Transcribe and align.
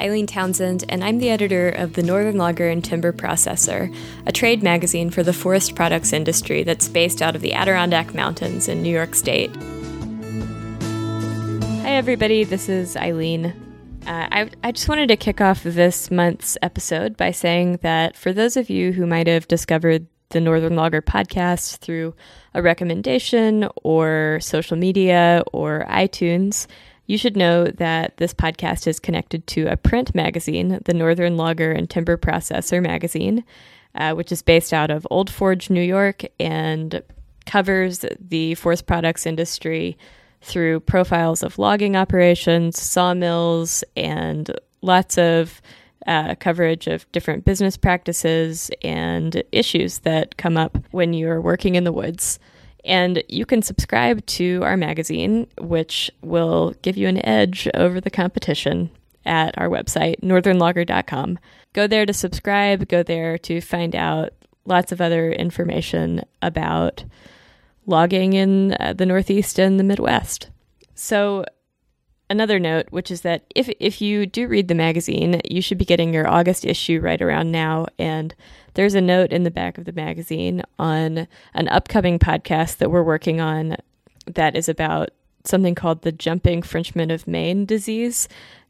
Eileen 0.00 0.26
Townsend, 0.26 0.82
and 0.88 1.04
I'm 1.04 1.18
the 1.18 1.28
editor 1.28 1.68
of 1.68 1.92
the 1.92 2.02
Northern 2.02 2.38
Logger 2.38 2.70
and 2.70 2.82
Timber 2.82 3.12
Processor, 3.12 3.94
a 4.24 4.32
trade 4.32 4.62
magazine 4.62 5.10
for 5.10 5.22
the 5.22 5.34
forest 5.34 5.74
products 5.74 6.14
industry 6.14 6.62
that's 6.62 6.88
based 6.88 7.20
out 7.20 7.36
of 7.36 7.42
the 7.42 7.52
Adirondack 7.52 8.14
Mountains 8.14 8.66
in 8.66 8.82
New 8.82 8.88
York 8.88 9.14
State. 9.14 9.54
Hi, 11.82 11.90
everybody, 11.90 12.44
this 12.44 12.70
is 12.70 12.96
Eileen. 12.96 13.46
Uh, 14.06 14.26
I, 14.32 14.50
I 14.64 14.72
just 14.72 14.88
wanted 14.88 15.08
to 15.08 15.16
kick 15.18 15.42
off 15.42 15.64
this 15.64 16.10
month's 16.10 16.56
episode 16.62 17.18
by 17.18 17.30
saying 17.30 17.80
that 17.82 18.16
for 18.16 18.32
those 18.32 18.56
of 18.56 18.70
you 18.70 18.92
who 18.92 19.06
might 19.06 19.26
have 19.26 19.48
discovered 19.48 20.06
the 20.30 20.40
Northern 20.40 20.76
Logger 20.76 21.02
podcast 21.02 21.76
through 21.78 22.14
a 22.54 22.62
recommendation 22.62 23.68
or 23.82 24.38
social 24.40 24.78
media 24.78 25.42
or 25.52 25.84
iTunes, 25.90 26.66
you 27.10 27.18
should 27.18 27.36
know 27.36 27.64
that 27.64 28.16
this 28.18 28.32
podcast 28.32 28.86
is 28.86 29.00
connected 29.00 29.44
to 29.48 29.66
a 29.66 29.76
print 29.76 30.14
magazine, 30.14 30.78
the 30.84 30.94
Northern 30.94 31.36
Logger 31.36 31.72
and 31.72 31.90
Timber 31.90 32.16
Processor 32.16 32.80
magazine, 32.80 33.42
uh, 33.96 34.14
which 34.14 34.30
is 34.30 34.42
based 34.42 34.72
out 34.72 34.92
of 34.92 35.08
Old 35.10 35.28
Forge, 35.28 35.70
New 35.70 35.82
York, 35.82 36.22
and 36.38 37.02
covers 37.46 38.04
the 38.20 38.54
forest 38.54 38.86
products 38.86 39.26
industry 39.26 39.98
through 40.40 40.78
profiles 40.78 41.42
of 41.42 41.58
logging 41.58 41.96
operations, 41.96 42.80
sawmills, 42.80 43.82
and 43.96 44.52
lots 44.80 45.18
of 45.18 45.60
uh, 46.06 46.36
coverage 46.36 46.86
of 46.86 47.10
different 47.10 47.44
business 47.44 47.76
practices 47.76 48.70
and 48.84 49.42
issues 49.50 49.98
that 50.00 50.36
come 50.36 50.56
up 50.56 50.78
when 50.92 51.12
you're 51.12 51.40
working 51.40 51.74
in 51.74 51.82
the 51.82 51.92
woods. 51.92 52.38
And 52.84 53.22
you 53.28 53.46
can 53.46 53.62
subscribe 53.62 54.24
to 54.26 54.60
our 54.62 54.76
magazine, 54.76 55.46
which 55.58 56.10
will 56.22 56.74
give 56.82 56.96
you 56.96 57.08
an 57.08 57.24
edge 57.26 57.68
over 57.74 58.00
the 58.00 58.10
competition 58.10 58.90
at 59.24 59.56
our 59.58 59.68
website, 59.68 60.20
northernlogger.com. 60.20 61.38
Go 61.72 61.86
there 61.86 62.06
to 62.06 62.12
subscribe, 62.12 62.88
go 62.88 63.02
there 63.02 63.38
to 63.38 63.60
find 63.60 63.94
out 63.94 64.30
lots 64.64 64.92
of 64.92 65.00
other 65.00 65.30
information 65.32 66.22
about 66.42 67.04
logging 67.86 68.32
in 68.32 68.76
uh, 68.80 68.92
the 68.92 69.06
Northeast 69.06 69.58
and 69.58 69.78
the 69.78 69.84
Midwest. 69.84 70.50
So, 70.94 71.44
another 72.30 72.60
note, 72.60 72.86
which 72.90 73.10
is 73.10 73.20
that 73.22 73.44
if 73.54 73.68
if 73.80 74.00
you 74.00 74.24
do 74.24 74.46
read 74.46 74.68
the 74.68 74.74
magazine, 74.74 75.42
you 75.50 75.60
should 75.60 75.76
be 75.76 75.84
getting 75.84 76.14
your 76.14 76.28
August 76.28 76.64
issue 76.64 77.00
right 77.00 77.20
around 77.20 77.50
now. 77.50 77.86
And 77.98 78.34
there's 78.74 78.94
a 78.94 79.00
note 79.00 79.32
in 79.32 79.42
the 79.42 79.50
back 79.50 79.76
of 79.76 79.84
the 79.84 79.92
magazine 79.92 80.62
on 80.78 81.26
an 81.52 81.68
upcoming 81.68 82.18
podcast 82.18 82.78
that 82.78 82.90
we're 82.90 83.02
working 83.02 83.40
on 83.40 83.76
that 84.26 84.56
is 84.56 84.68
about 84.68 85.10
something 85.44 85.74
called 85.74 86.02
the 86.02 86.12
jumping 86.12 86.62
Frenchman 86.62 87.10
of 87.10 87.26
Maine 87.26 87.66
disease, 87.66 88.28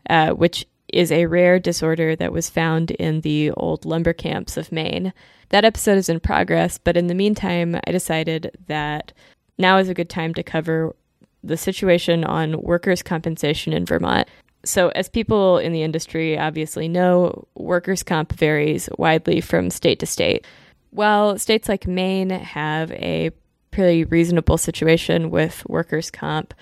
uh, 0.08 0.30
which 0.30 0.66
is 0.88 1.12
a 1.12 1.26
rare 1.26 1.58
disorder 1.60 2.16
that 2.16 2.32
was 2.32 2.50
found 2.50 2.90
in 2.92 3.20
the 3.20 3.50
old 3.52 3.84
lumber 3.84 4.12
camps 4.12 4.56
of 4.56 4.72
Maine. 4.72 5.12
That 5.50 5.64
episode 5.64 5.98
is 5.98 6.08
in 6.08 6.20
progress, 6.20 6.78
but 6.78 6.96
in 6.96 7.08
the 7.08 7.14
meantime, 7.14 7.76
I 7.86 7.92
decided 7.92 8.56
that 8.66 9.12
now 9.58 9.78
is 9.78 9.88
a 9.88 9.94
good 9.94 10.08
time 10.08 10.32
to 10.34 10.42
cover 10.42 10.94
the 11.42 11.56
situation 11.56 12.24
on 12.24 12.60
workers' 12.62 13.02
compensation 13.02 13.72
in 13.72 13.86
Vermont. 13.86 14.28
So, 14.64 14.90
as 14.90 15.08
people 15.08 15.58
in 15.58 15.72
the 15.72 15.82
industry 15.82 16.38
obviously 16.38 16.88
know, 16.88 17.48
workers' 17.54 18.02
comp 18.02 18.32
varies 18.32 18.88
widely 18.98 19.40
from 19.40 19.70
state 19.70 19.98
to 20.00 20.06
state. 20.06 20.46
While 20.90 21.38
states 21.38 21.68
like 21.68 21.86
Maine 21.86 22.30
have 22.30 22.92
a 22.92 23.30
pretty 23.70 24.04
reasonable 24.04 24.58
situation 24.58 25.30
with 25.30 25.64
workers' 25.68 26.10
comp, 26.10 26.52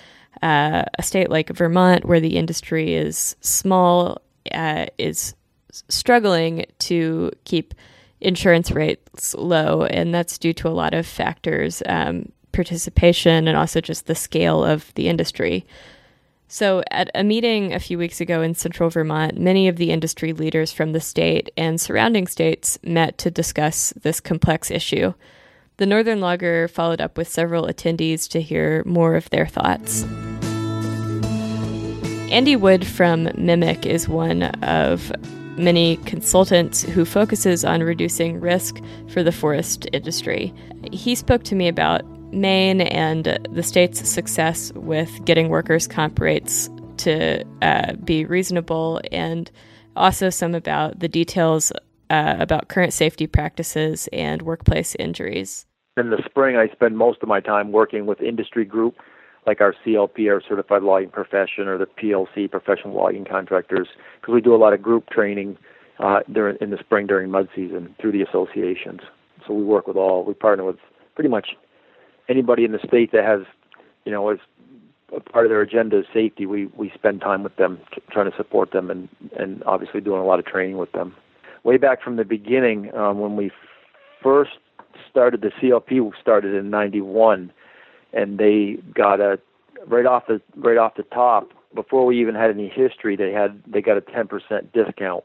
uh, 0.43 0.85
a 0.99 1.03
state 1.03 1.31
like 1.31 1.49
Vermont, 1.51 2.05
where 2.05 2.21
the 2.21 2.37
industry 2.37 2.95
is 2.95 3.35
small, 3.41 4.21
uh, 4.53 4.87
is 4.99 5.35
struggling 5.89 6.67
to 6.79 7.31
keep 7.45 7.75
insurance 8.21 8.71
rates 8.71 9.35
low, 9.35 9.85
and 9.85 10.15
that's 10.15 10.39
due 10.39 10.53
to 10.53 10.69
a 10.69 10.71
lot 10.71 10.95
of 10.95 11.07
factors. 11.07 11.83
Um, 11.87 12.31
participation 12.59 13.47
and 13.47 13.57
also 13.57 13.81
just 13.81 14.07
the 14.07 14.17
scale 14.17 14.65
of 14.65 14.93
the 14.97 15.09
industry. 15.09 15.65
So, 16.49 16.83
at 16.91 17.09
a 17.15 17.23
meeting 17.23 17.73
a 17.73 17.79
few 17.79 17.99
weeks 17.99 18.21
ago 18.21 18.43
in 18.43 18.57
central 18.57 18.91
Vermont, 18.91 19.39
many 19.39 19.69
of 19.69 19.77
the 19.77 19.93
industry 19.93 20.33
leaders 20.33 20.73
from 20.73 20.91
the 20.91 21.01
state 21.01 21.53
and 21.57 21.81
surrounding 21.81 22.27
states 22.27 22.77
met 22.83 23.17
to 23.19 23.31
discuss 23.31 23.93
this 24.03 24.19
complex 24.19 24.73
issue. 24.73 25.15
The 25.77 25.87
Northern 25.87 26.21
Logger 26.21 26.67
followed 26.67 27.01
up 27.01 27.17
with 27.17 27.29
several 27.29 27.67
attendees 27.67 28.29
to 28.31 28.41
hear 28.41 28.83
more 28.85 29.15
of 29.15 29.31
their 29.31 29.47
thoughts. 29.47 30.03
Andy 32.33 32.57
Wood 32.57 32.85
from 32.85 33.27
MEMIC 33.27 33.87
is 33.87 34.09
one 34.09 34.43
of 34.65 35.13
many 35.57 35.99
consultants 35.99 36.83
who 36.83 37.05
focuses 37.05 37.65
on 37.65 37.85
reducing 37.85 38.41
risk 38.41 38.81
for 39.11 39.23
the 39.23 39.31
forest 39.31 39.87
industry. 39.93 40.53
He 40.91 41.15
spoke 41.15 41.45
to 41.45 41.55
me 41.55 41.69
about 41.69 42.03
Maine 42.33 42.83
and 42.83 43.39
the 43.51 43.63
state's 43.63 44.09
success 44.09 44.73
with 44.75 45.25
getting 45.25 45.49
workers' 45.49 45.87
comp 45.87 46.21
rates 46.21 46.71
to 46.99 47.45
uh, 47.63 47.95
be 48.05 48.25
reasonable, 48.25 49.01
and 49.13 49.51
also 49.97 50.31
some 50.31 50.55
about 50.55 50.99
the 50.99 51.09
details 51.09 51.73
uh, 52.11 52.37
about 52.39 52.69
current 52.69 52.93
safety 52.93 53.27
practices 53.27 54.09
and 54.13 54.43
workplace 54.43 54.95
injuries. 54.97 55.67
In 55.97 56.11
the 56.11 56.23
spring, 56.25 56.57
I 56.57 56.69
spend 56.69 56.97
most 56.97 57.23
of 57.23 57.29
my 57.29 57.41
time 57.41 57.73
working 57.73 58.07
with 58.07 58.21
industry 58.21 58.65
group 58.65 58.97
like 59.47 59.61
our 59.61 59.75
CLP, 59.85 60.31
our 60.31 60.43
Certified 60.47 60.83
Logging 60.83 61.11
Profession, 61.11 61.69
or 61.69 61.79
the 61.79 61.87
PLC, 61.87 62.51
Professional 62.51 62.95
Logging 62.95 63.25
Contractors, 63.25 63.89
because 64.21 64.35
we 64.35 64.41
do 64.43 64.55
a 64.55 64.59
lot 64.59 64.75
of 64.75 64.83
group 64.83 65.09
training 65.11 65.57
uh, 65.99 66.21
during 66.31 66.57
in 66.61 66.71
the 66.71 66.79
spring 66.79 67.07
during 67.07 67.31
mud 67.31 67.49
season 67.57 67.95
through 68.01 68.13
the 68.13 68.23
associations. 68.23 69.01
So 69.47 69.55
we 69.55 69.65
work 69.65 69.87
with 69.87 69.97
all. 69.97 70.25
We 70.25 70.35
partner 70.35 70.65
with 70.65 70.77
pretty 71.15 71.31
much 71.31 71.49
anybody 72.29 72.65
in 72.65 72.73
the 72.73 72.81
state 72.87 73.13
that 73.13 73.25
has, 73.25 73.41
you 74.05 74.13
know, 74.13 74.29
as 74.29 74.39
a 75.15 75.21
part 75.21 75.47
of 75.47 75.51
their 75.51 75.63
agenda 75.63 75.99
is 75.99 76.07
safety, 76.13 76.47
we 76.47 76.67
we 76.77 76.91
spend 76.95 77.21
time 77.21 77.43
with 77.43 77.57
them, 77.57 77.79
trying 78.11 78.31
to 78.31 78.37
support 78.37 78.73
them, 78.73 78.91
and 78.91 79.09
and 79.37 79.63
obviously 79.65 80.01
doing 80.01 80.21
a 80.21 80.25
lot 80.25 80.39
of 80.39 80.47
training 80.47 80.77
with 80.77 80.93
them. 80.93 81.15
Way 81.65 81.77
back 81.77 82.03
from 82.03 82.17
the 82.17 82.25
beginning, 82.25 82.95
um, 82.95 83.19
when 83.19 83.37
we 83.37 83.51
first 84.23 84.59
started 85.11 85.41
the 85.41 85.51
CLP, 85.61 86.13
started 86.21 86.55
in 86.55 86.71
'91, 86.71 87.53
and 88.13 88.39
they 88.39 88.79
got 88.95 89.21
a 89.21 89.39
right 89.87 90.07
off 90.07 90.27
the 90.27 90.41
right 90.57 90.77
off 90.77 90.97
the 90.97 91.03
top 91.05 91.51
before 91.75 92.05
we 92.05 92.21
even 92.21 92.35
had 92.35 92.51
any 92.51 92.69
history. 92.69 93.17
They 93.17 93.33
had 93.33 93.63
they 93.67 93.81
got 93.81 93.97
a 93.97 94.01
10% 94.01 94.73
discount 94.73 95.25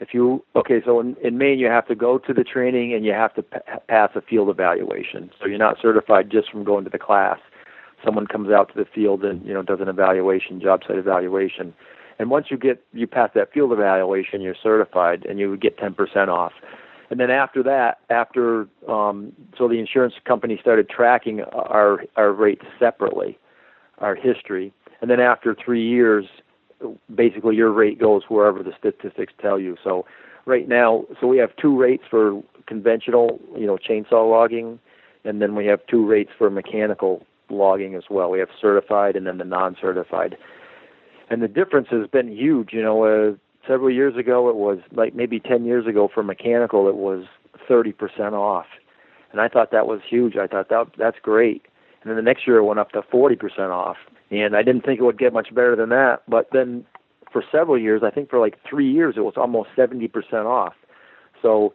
if 0.00 0.14
you 0.14 0.44
okay 0.56 0.80
so 0.84 0.98
in, 1.00 1.16
in 1.22 1.38
maine 1.38 1.58
you 1.58 1.66
have 1.66 1.86
to 1.86 1.94
go 1.94 2.18
to 2.18 2.32
the 2.32 2.42
training 2.42 2.92
and 2.94 3.04
you 3.04 3.12
have 3.12 3.34
to 3.34 3.42
p- 3.42 3.58
pass 3.88 4.10
a 4.14 4.20
field 4.20 4.48
evaluation. 4.48 5.30
So 5.38 5.46
you're 5.46 5.58
not 5.58 5.76
certified 5.80 6.30
just 6.30 6.50
from 6.50 6.64
going 6.64 6.84
to 6.84 6.90
the 6.90 6.98
class. 6.98 7.38
Someone 8.04 8.26
comes 8.26 8.50
out 8.50 8.72
to 8.72 8.74
the 8.74 8.86
field 8.92 9.24
and 9.24 9.44
you 9.46 9.54
know 9.54 9.62
does 9.62 9.80
an 9.80 9.88
evaluation 9.88 10.60
job 10.60 10.80
site 10.86 10.98
evaluation. 10.98 11.74
And 12.18 12.30
once 12.30 12.46
you 12.50 12.56
get 12.56 12.82
you 12.92 13.06
pass 13.06 13.30
that 13.34 13.52
field 13.52 13.72
evaluation 13.72 14.40
you're 14.40 14.56
certified 14.60 15.24
and 15.26 15.38
you 15.38 15.50
would 15.50 15.60
get 15.60 15.78
10% 15.78 16.28
off. 16.28 16.52
And 17.10 17.20
then 17.20 17.30
after 17.30 17.62
that 17.62 17.98
after 18.08 18.68
um, 18.88 19.32
so 19.56 19.68
the 19.68 19.78
insurance 19.78 20.14
company 20.24 20.58
started 20.60 20.88
tracking 20.88 21.42
our 21.42 22.04
our 22.16 22.32
rates 22.32 22.64
separately 22.78 23.38
our 23.98 24.14
history. 24.14 24.72
And 25.02 25.10
then 25.10 25.20
after 25.20 25.54
three 25.54 25.86
years 25.86 26.26
basically 27.14 27.56
your 27.56 27.70
rate 27.70 27.98
goes 27.98 28.22
wherever 28.28 28.62
the 28.62 28.72
statistics 28.78 29.32
tell 29.40 29.58
you. 29.58 29.76
So 29.82 30.06
right 30.46 30.68
now, 30.68 31.04
so 31.20 31.26
we 31.26 31.38
have 31.38 31.54
two 31.56 31.76
rates 31.76 32.04
for 32.08 32.42
conventional, 32.66 33.40
you 33.56 33.66
know, 33.66 33.76
chainsaw 33.76 34.28
logging, 34.28 34.78
and 35.24 35.42
then 35.42 35.54
we 35.54 35.66
have 35.66 35.80
two 35.86 36.06
rates 36.06 36.30
for 36.36 36.50
mechanical 36.50 37.26
logging 37.50 37.94
as 37.94 38.04
well. 38.08 38.30
We 38.30 38.38
have 38.38 38.48
certified 38.60 39.16
and 39.16 39.26
then 39.26 39.38
the 39.38 39.44
non-certified. 39.44 40.36
And 41.28 41.42
the 41.42 41.48
difference 41.48 41.88
has 41.90 42.06
been 42.06 42.28
huge. 42.28 42.72
You 42.72 42.82
know, 42.82 43.04
uh, 43.04 43.36
several 43.66 43.90
years 43.90 44.16
ago 44.16 44.48
it 44.48 44.56
was 44.56 44.78
like 44.92 45.14
maybe 45.14 45.40
10 45.40 45.64
years 45.64 45.86
ago 45.86 46.08
for 46.12 46.22
mechanical 46.22 46.88
it 46.88 46.96
was 46.96 47.24
30% 47.68 48.32
off. 48.32 48.66
And 49.32 49.40
I 49.40 49.48
thought 49.48 49.70
that 49.70 49.86
was 49.86 50.00
huge. 50.08 50.36
I 50.36 50.46
thought 50.46 50.68
that 50.70 50.88
that's 50.96 51.18
great. 51.22 51.66
And 52.02 52.10
then 52.10 52.16
the 52.16 52.22
next 52.22 52.46
year 52.46 52.58
it 52.58 52.64
went 52.64 52.80
up 52.80 52.92
to 52.92 53.02
40% 53.02 53.70
off 53.70 53.96
and 54.30 54.56
I 54.56 54.62
didn't 54.62 54.84
think 54.84 55.00
it 55.00 55.04
would 55.04 55.18
get 55.18 55.32
much 55.32 55.54
better 55.54 55.74
than 55.76 55.88
that. 55.90 56.22
But 56.28 56.48
then 56.52 56.84
for 57.32 57.42
several 57.50 57.78
years, 57.78 58.02
I 58.04 58.10
think 58.10 58.30
for 58.30 58.38
like 58.38 58.56
three 58.68 58.90
years, 58.90 59.14
it 59.16 59.20
was 59.20 59.34
almost 59.36 59.70
70% 59.76 60.10
off. 60.46 60.74
So 61.42 61.74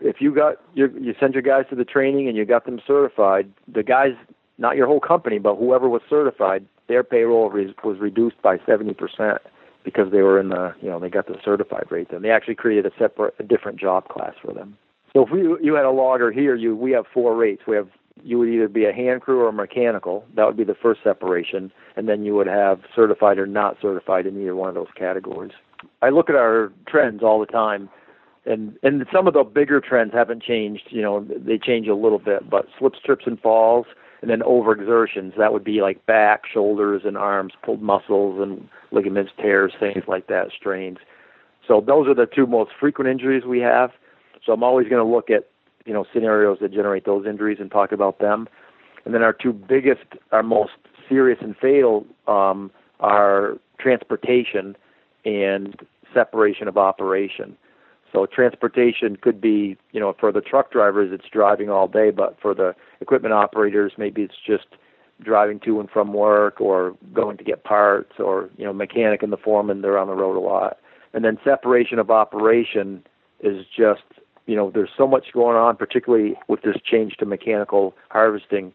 if 0.00 0.16
you 0.20 0.34
got 0.34 0.56
your, 0.74 0.90
you 0.98 1.14
send 1.18 1.34
your 1.34 1.42
guys 1.42 1.64
to 1.70 1.76
the 1.76 1.84
training 1.84 2.28
and 2.28 2.36
you 2.36 2.44
got 2.44 2.66
them 2.66 2.80
certified, 2.86 3.50
the 3.72 3.82
guys, 3.82 4.12
not 4.58 4.76
your 4.76 4.86
whole 4.86 5.00
company, 5.00 5.38
but 5.38 5.56
whoever 5.56 5.88
was 5.88 6.02
certified, 6.08 6.66
their 6.88 7.04
payroll 7.04 7.50
was 7.50 7.98
reduced 7.98 8.40
by 8.42 8.58
70% 8.58 9.38
because 9.84 10.12
they 10.12 10.22
were 10.22 10.38
in 10.38 10.50
the, 10.50 10.74
you 10.80 10.88
know, 10.88 10.98
they 10.98 11.08
got 11.08 11.26
the 11.26 11.36
certified 11.44 11.86
rate. 11.90 12.08
Then 12.10 12.22
they 12.22 12.30
actually 12.30 12.54
created 12.54 12.86
a 12.86 12.90
separate, 12.98 13.34
a 13.38 13.42
different 13.42 13.80
job 13.80 14.08
class 14.08 14.34
for 14.44 14.52
them. 14.52 14.76
So 15.12 15.24
if 15.26 15.30
we, 15.30 15.40
you 15.62 15.74
had 15.74 15.84
a 15.84 15.90
logger 15.90 16.32
here, 16.32 16.54
you 16.54 16.74
we 16.74 16.92
have 16.92 17.04
four 17.12 17.36
rates. 17.36 17.62
We 17.66 17.76
have 17.76 17.88
you 18.22 18.38
would 18.38 18.48
either 18.48 18.68
be 18.68 18.84
a 18.84 18.92
hand 18.92 19.22
crew 19.22 19.44
or 19.44 19.52
mechanical. 19.52 20.24
That 20.36 20.46
would 20.46 20.56
be 20.56 20.64
the 20.64 20.74
first 20.74 21.00
separation, 21.02 21.72
and 21.96 22.08
then 22.08 22.24
you 22.24 22.34
would 22.34 22.46
have 22.46 22.80
certified 22.94 23.38
or 23.38 23.46
not 23.46 23.76
certified 23.80 24.26
in 24.26 24.40
either 24.40 24.54
one 24.54 24.68
of 24.68 24.74
those 24.74 24.92
categories. 24.96 25.52
I 26.00 26.10
look 26.10 26.28
at 26.30 26.36
our 26.36 26.72
trends 26.86 27.22
all 27.22 27.40
the 27.40 27.46
time, 27.46 27.88
and 28.44 28.76
and 28.82 29.04
some 29.12 29.26
of 29.26 29.34
the 29.34 29.44
bigger 29.44 29.80
trends 29.80 30.12
haven't 30.12 30.42
changed. 30.42 30.88
You 30.90 31.02
know, 31.02 31.26
they 31.28 31.58
change 31.58 31.88
a 31.88 31.94
little 31.94 32.18
bit, 32.18 32.48
but 32.48 32.66
slips, 32.78 32.98
trips, 33.04 33.24
and 33.26 33.40
falls, 33.40 33.86
and 34.20 34.30
then 34.30 34.40
overexertions. 34.40 35.36
That 35.36 35.52
would 35.52 35.64
be 35.64 35.80
like 35.80 36.04
back, 36.06 36.42
shoulders, 36.52 37.02
and 37.04 37.16
arms, 37.16 37.54
pulled 37.62 37.82
muscles 37.82 38.40
and 38.40 38.68
ligaments, 38.90 39.32
tears, 39.40 39.72
things 39.80 40.04
like 40.06 40.28
that, 40.28 40.48
strains. 40.56 40.98
So 41.66 41.80
those 41.80 42.08
are 42.08 42.14
the 42.14 42.26
two 42.26 42.46
most 42.46 42.72
frequent 42.78 43.08
injuries 43.08 43.44
we 43.44 43.60
have. 43.60 43.90
So 44.44 44.52
I'm 44.52 44.64
always 44.64 44.88
going 44.88 45.04
to 45.04 45.10
look 45.10 45.30
at 45.30 45.48
you 45.84 45.92
know 45.92 46.04
scenarios 46.12 46.58
that 46.60 46.72
generate 46.72 47.04
those 47.04 47.26
injuries 47.26 47.58
and 47.60 47.70
talk 47.70 47.92
about 47.92 48.18
them. 48.18 48.48
And 49.04 49.14
then 49.14 49.22
our 49.22 49.32
two 49.32 49.52
biggest, 49.52 50.04
our 50.30 50.42
most 50.42 50.72
serious 51.08 51.38
and 51.42 51.56
fatal 51.56 52.06
um, 52.28 52.70
are 53.00 53.58
transportation 53.78 54.76
and 55.24 55.76
separation 56.14 56.68
of 56.68 56.76
operation. 56.76 57.56
So 58.12 58.26
transportation 58.26 59.16
could 59.16 59.40
be, 59.40 59.76
you 59.92 60.00
know, 60.00 60.14
for 60.20 60.32
the 60.32 60.42
truck 60.42 60.70
drivers, 60.70 61.10
it's 61.12 61.28
driving 61.32 61.70
all 61.70 61.88
day, 61.88 62.10
but 62.10 62.36
for 62.40 62.54
the 62.54 62.74
equipment 63.00 63.32
operators, 63.32 63.92
maybe 63.96 64.22
it's 64.22 64.34
just 64.46 64.66
driving 65.22 65.60
to 65.60 65.80
and 65.80 65.88
from 65.88 66.12
work 66.12 66.60
or 66.60 66.94
going 67.14 67.38
to 67.38 67.44
get 67.44 67.64
parts 67.64 68.12
or, 68.18 68.50
you 68.58 68.64
know, 68.64 68.72
mechanic 68.72 69.22
and 69.22 69.32
the 69.32 69.36
foreman, 69.36 69.80
they're 69.80 69.98
on 69.98 70.08
the 70.08 70.14
road 70.14 70.36
a 70.36 70.40
lot. 70.40 70.78
And 71.14 71.24
then 71.24 71.38
separation 71.42 71.98
of 71.98 72.10
operation 72.10 73.02
is 73.40 73.64
just 73.74 74.02
you 74.46 74.56
know, 74.56 74.70
there's 74.70 74.90
so 74.96 75.06
much 75.06 75.26
going 75.32 75.56
on, 75.56 75.76
particularly 75.76 76.34
with 76.48 76.62
this 76.62 76.76
change 76.84 77.16
to 77.18 77.26
mechanical 77.26 77.94
harvesting. 78.10 78.72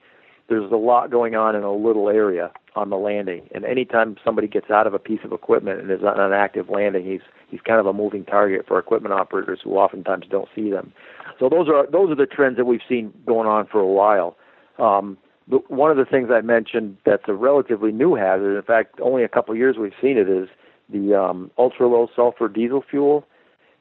There's 0.50 0.72
a 0.72 0.78
lot 0.78 1.12
going 1.12 1.36
on 1.36 1.56
in 1.56 1.64
a 1.64 1.74
little 1.74 2.10
area 2.10 2.52
on 2.76 2.90
the 2.90 2.96
landing, 2.96 3.50
and 3.54 3.66
anytime 3.66 4.16
somebody 4.24 4.48
gets 4.48 4.70
out 4.70 4.88
of 4.88 4.94
a 4.94 5.00
piece 5.00 5.20
of 5.26 5.34
equipment 5.34 5.82
and 5.82 5.92
is 5.92 6.04
on 6.04 6.20
an 6.20 6.32
active 6.32 6.70
landing, 6.70 7.06
he's 7.06 7.22
he's 7.50 7.60
kind 7.62 7.80
of 7.80 7.86
a 7.86 7.92
moving 7.92 8.24
target 8.24 8.66
for 8.66 8.80
equipment 8.80 9.14
operators 9.14 9.60
who 9.64 9.76
oftentimes 9.76 10.26
don't 10.30 10.48
see 10.56 10.70
them. 10.70 10.94
So 11.40 11.50
those 11.50 11.68
are 11.68 11.86
those 11.92 12.12
are 12.12 12.16
the 12.16 12.26
trends 12.26 12.56
that 12.58 12.66
we've 12.66 12.82
seen 12.88 13.12
going 13.26 13.48
on 13.48 13.68
for 13.68 13.80
a 13.80 13.88
while. 13.88 14.38
Um, 14.80 15.18
but 15.50 15.70
one 15.70 15.92
of 15.92 15.98
the 15.98 16.06
things 16.06 16.30
I 16.32 16.42
mentioned 16.42 16.98
that's 17.06 17.24
a 17.28 17.34
relatively 17.34 17.92
new 17.92 18.16
hazard, 18.16 18.56
in 18.56 18.64
fact, 18.64 19.00
only 19.02 19.24
a 19.24 19.30
couple 19.30 19.54
of 19.54 19.58
years 19.58 19.76
we've 19.78 19.94
seen 20.02 20.18
it, 20.18 20.30
is 20.30 20.48
the 20.90 21.14
um, 21.14 21.52
ultra 21.58 21.88
low 21.88 22.08
sulfur 22.16 22.48
diesel 22.48 22.84
fuel 22.90 23.26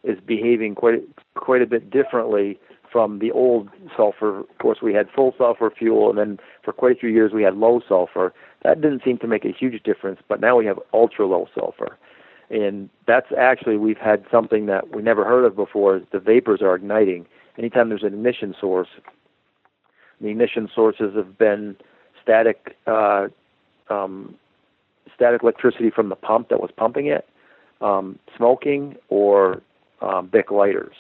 is 0.07 0.19
behaving 0.25 0.75
quite 0.75 1.03
quite 1.35 1.63
a 1.63 1.67
bit 1.67 1.91
differently 1.91 2.59
from 2.91 3.19
the 3.19 3.31
old 3.33 3.69
sulfur. 3.97 4.41
Of 4.41 4.59
course, 4.59 4.79
we 4.81 4.95
had 4.95 5.09
full 5.15 5.35
sulfur 5.37 5.71
fuel, 5.71 6.09
and 6.09 6.19
then 6.19 6.39
for 6.65 6.73
quite 6.73 6.97
a 6.97 6.99
few 6.99 7.11
years 7.11 7.33
we 7.33 7.43
had 7.43 7.57
low 7.57 7.81
sulfur. 7.87 8.33
That 8.63 8.81
didn't 8.81 9.03
seem 9.05 9.19
to 9.19 9.27
make 9.27 9.45
a 9.45 9.53
huge 9.53 9.83
difference, 9.83 10.21
but 10.29 10.41
now 10.41 10.57
we 10.57 10.67
have 10.67 10.79
ultra 10.95 11.27
low 11.27 11.49
sulfur, 11.55 11.99
and 12.49 12.89
that's 13.07 13.27
actually 13.37 13.77
we've 13.77 13.99
had 13.99 14.25
something 14.31 14.67
that 14.67 14.95
we 14.95 15.03
never 15.03 15.25
heard 15.25 15.45
of 15.45 15.57
before. 15.57 15.97
Is 15.97 16.03
the 16.13 16.21
vapors 16.21 16.63
are 16.63 16.75
igniting 16.75 17.27
anytime 17.59 17.89
there's 17.89 18.03
an 18.03 18.15
ignition 18.15 18.55
source. 18.61 18.89
The 20.21 20.29
ignition 20.29 20.69
sources 20.75 21.15
have 21.15 21.37
been 21.37 21.77
static 22.23 22.77
uh, 22.87 23.29
um, 23.91 24.37
static 25.15 25.43
electricity 25.43 25.91
from 25.91 26.09
the 26.09 26.17
pump 26.17 26.49
that 26.49 26.61
was 26.61 26.71
pumping 26.77 27.07
it, 27.07 27.29
um, 27.81 28.19
smoking, 28.37 28.97
or 29.09 29.61
um, 30.01 30.27
Bic 30.27 30.51
lighters. 30.51 30.95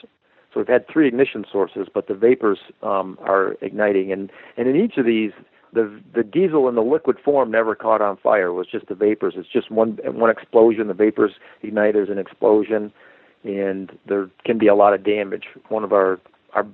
So 0.52 0.60
we've 0.60 0.68
had 0.68 0.88
three 0.88 1.06
ignition 1.06 1.44
sources, 1.50 1.86
but 1.92 2.08
the 2.08 2.14
vapors 2.14 2.58
um, 2.82 3.18
are 3.20 3.56
igniting, 3.60 4.10
and 4.10 4.30
and 4.56 4.68
in 4.68 4.76
each 4.76 4.96
of 4.96 5.04
these, 5.04 5.32
the 5.72 6.00
the 6.14 6.22
diesel 6.22 6.68
in 6.68 6.74
the 6.74 6.82
liquid 6.82 7.18
form 7.22 7.50
never 7.50 7.74
caught 7.74 8.00
on 8.00 8.16
fire. 8.16 8.46
It 8.46 8.54
was 8.54 8.66
just 8.66 8.86
the 8.88 8.94
vapors. 8.94 9.34
It's 9.36 9.48
just 9.48 9.70
one 9.70 9.98
one 10.02 10.30
explosion. 10.30 10.88
The 10.88 10.94
vapors 10.94 11.32
ignite. 11.62 11.92
There's 11.92 12.08
an 12.08 12.18
explosion, 12.18 12.90
and 13.44 13.96
there 14.08 14.30
can 14.44 14.56
be 14.56 14.66
a 14.66 14.74
lot 14.74 14.94
of 14.94 15.04
damage. 15.04 15.44
One 15.68 15.84
of 15.84 15.92
our 15.92 16.18
our 16.54 16.66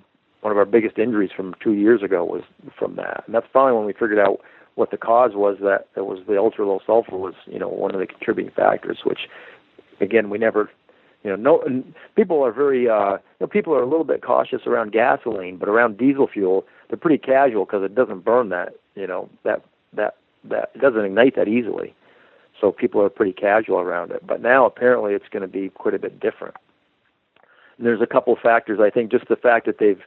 one 0.42 0.52
of 0.52 0.58
our 0.58 0.64
biggest 0.64 0.98
injuries 0.98 1.30
from 1.34 1.54
two 1.60 1.72
years 1.72 2.02
ago 2.02 2.24
was 2.24 2.42
from 2.78 2.94
that, 2.96 3.24
and 3.26 3.34
that's 3.34 3.46
finally 3.52 3.76
when 3.76 3.86
we 3.86 3.92
figured 3.92 4.20
out 4.20 4.40
what 4.76 4.92
the 4.92 4.96
cause 4.96 5.32
was. 5.34 5.56
That 5.60 5.88
it 5.96 6.06
was 6.06 6.20
the 6.28 6.38
ultra 6.38 6.66
low 6.66 6.80
sulfur 6.86 7.16
was 7.16 7.34
you 7.46 7.58
know 7.58 7.68
one 7.68 7.92
of 7.92 8.00
the 8.00 8.06
contributing 8.06 8.52
factors, 8.54 8.98
which 9.04 9.28
again 10.00 10.30
we 10.30 10.38
never 10.38 10.70
you 11.24 11.30
know, 11.30 11.36
no 11.36 11.84
people 12.16 12.44
are 12.44 12.52
very 12.52 12.88
uh, 12.88 13.12
you 13.12 13.18
know, 13.40 13.46
people 13.46 13.74
are 13.74 13.82
a 13.82 13.86
little 13.86 14.04
bit 14.04 14.22
cautious 14.22 14.62
around 14.66 14.92
gasoline, 14.92 15.56
but 15.56 15.68
around 15.68 15.96
diesel 15.98 16.26
fuel, 16.26 16.64
they're 16.88 16.98
pretty 16.98 17.18
casual 17.18 17.64
because 17.64 17.84
it 17.84 17.94
doesn't 17.94 18.24
burn 18.24 18.48
that, 18.48 18.74
you 18.94 19.06
know, 19.06 19.28
that 19.44 19.62
that 19.92 20.16
that 20.44 20.70
it 20.74 20.80
doesn't 20.80 21.04
ignite 21.04 21.36
that 21.36 21.48
easily. 21.48 21.94
So 22.60 22.72
people 22.72 23.02
are 23.02 23.08
pretty 23.08 23.32
casual 23.32 23.78
around 23.78 24.10
it. 24.10 24.26
But 24.26 24.40
now 24.40 24.66
apparently 24.66 25.14
it's 25.14 25.28
going 25.30 25.42
to 25.42 25.48
be 25.48 25.68
quite 25.70 25.94
a 25.94 25.98
bit 25.98 26.20
different. 26.20 26.56
And 27.78 27.86
there's 27.86 28.00
a 28.00 28.06
couple 28.06 28.36
factors. 28.40 28.78
I 28.80 28.90
think 28.90 29.10
just 29.10 29.28
the 29.28 29.36
fact 29.36 29.66
that 29.66 29.78
they've 29.78 30.00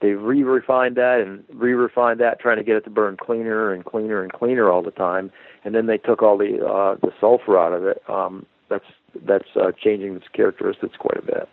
they've 0.00 0.20
re-refined 0.20 0.96
that 0.96 1.20
and 1.20 1.44
re-refined 1.52 2.20
that, 2.20 2.40
trying 2.40 2.58
to 2.58 2.62
get 2.62 2.76
it 2.76 2.84
to 2.84 2.90
burn 2.90 3.16
cleaner 3.16 3.72
and 3.72 3.84
cleaner 3.84 4.22
and 4.22 4.32
cleaner 4.32 4.70
all 4.70 4.82
the 4.82 4.90
time. 4.90 5.32
And 5.64 5.74
then 5.74 5.86
they 5.86 5.98
took 5.98 6.22
all 6.22 6.38
the 6.38 6.64
uh, 6.64 6.96
the 7.00 7.12
sulfur 7.20 7.58
out 7.58 7.72
of 7.72 7.84
it. 7.84 8.02
Um, 8.08 8.46
that's 8.68 8.84
that's 9.26 9.48
uh, 9.56 9.72
changing 9.72 10.16
its 10.16 10.26
characteristics 10.32 10.96
quite 10.98 11.18
a 11.18 11.22
bit. 11.22 11.48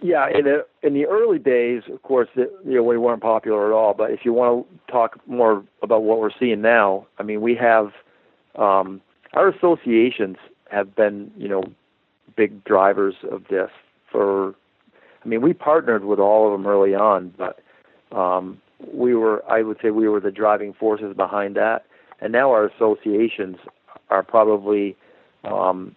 Yeah, 0.00 0.26
in 0.28 0.44
the 0.44 0.66
in 0.82 0.94
the 0.94 1.06
early 1.06 1.38
days, 1.38 1.82
of 1.90 2.02
course, 2.02 2.28
you 2.34 2.48
know, 2.64 2.82
we 2.82 2.98
weren't 2.98 3.22
popular 3.22 3.66
at 3.66 3.72
all. 3.72 3.94
But 3.94 4.10
if 4.10 4.20
you 4.24 4.32
want 4.32 4.66
to 4.86 4.92
talk 4.92 5.20
more 5.26 5.64
about 5.82 6.02
what 6.02 6.18
we're 6.18 6.30
seeing 6.38 6.60
now, 6.60 7.06
I 7.18 7.22
mean, 7.22 7.40
we 7.40 7.54
have 7.54 7.92
um, 8.56 9.00
our 9.34 9.48
associations 9.48 10.38
have 10.70 10.96
been, 10.96 11.30
you 11.36 11.48
know, 11.48 11.62
big 12.36 12.64
drivers 12.64 13.14
of 13.30 13.44
this. 13.48 13.70
For, 14.10 14.54
I 15.24 15.28
mean, 15.28 15.40
we 15.40 15.52
partnered 15.52 16.04
with 16.04 16.18
all 16.18 16.46
of 16.46 16.52
them 16.52 16.66
early 16.66 16.94
on, 16.94 17.32
but 17.38 17.60
um, 18.16 18.60
we 18.92 19.14
were, 19.14 19.44
I 19.48 19.62
would 19.62 19.78
say, 19.80 19.90
we 19.90 20.08
were 20.08 20.20
the 20.20 20.30
driving 20.30 20.72
forces 20.72 21.14
behind 21.16 21.56
that. 21.56 21.86
And 22.20 22.32
now 22.32 22.50
our 22.50 22.66
associations 22.66 23.56
are 24.10 24.22
probably 24.22 24.96
um, 25.44 25.94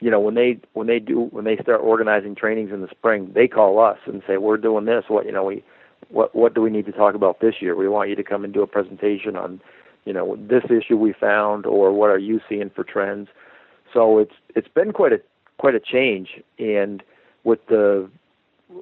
you 0.00 0.10
know 0.10 0.20
when 0.20 0.34
they 0.34 0.58
when 0.72 0.86
they 0.86 0.98
do 0.98 1.28
when 1.30 1.44
they 1.44 1.56
start 1.56 1.80
organizing 1.82 2.34
trainings 2.34 2.72
in 2.72 2.80
the 2.80 2.88
spring 2.90 3.30
they 3.34 3.46
call 3.46 3.78
us 3.78 3.98
and 4.06 4.22
say 4.26 4.36
we're 4.38 4.56
doing 4.56 4.86
this. 4.86 5.04
What 5.08 5.26
you 5.26 5.32
know 5.32 5.44
we 5.44 5.62
what 6.08 6.34
what 6.34 6.54
do 6.54 6.62
we 6.62 6.70
need 6.70 6.86
to 6.86 6.92
talk 6.92 7.14
about 7.14 7.40
this 7.40 7.56
year? 7.60 7.76
We 7.76 7.88
want 7.88 8.08
you 8.08 8.16
to 8.16 8.24
come 8.24 8.44
and 8.44 8.52
do 8.52 8.62
a 8.62 8.66
presentation 8.66 9.36
on 9.36 9.60
you 10.04 10.12
know 10.12 10.36
this 10.36 10.64
issue 10.64 10.96
we 10.96 11.12
found 11.12 11.66
or 11.66 11.92
what 11.92 12.10
are 12.10 12.18
you 12.18 12.40
seeing 12.48 12.70
for 12.70 12.84
trends? 12.84 13.28
So 13.92 14.18
it's 14.18 14.34
it's 14.54 14.68
been 14.68 14.92
quite 14.92 15.12
a 15.12 15.20
quite 15.58 15.74
a 15.74 15.80
change. 15.80 16.42
And 16.58 17.02
with 17.44 17.64
the 17.66 18.08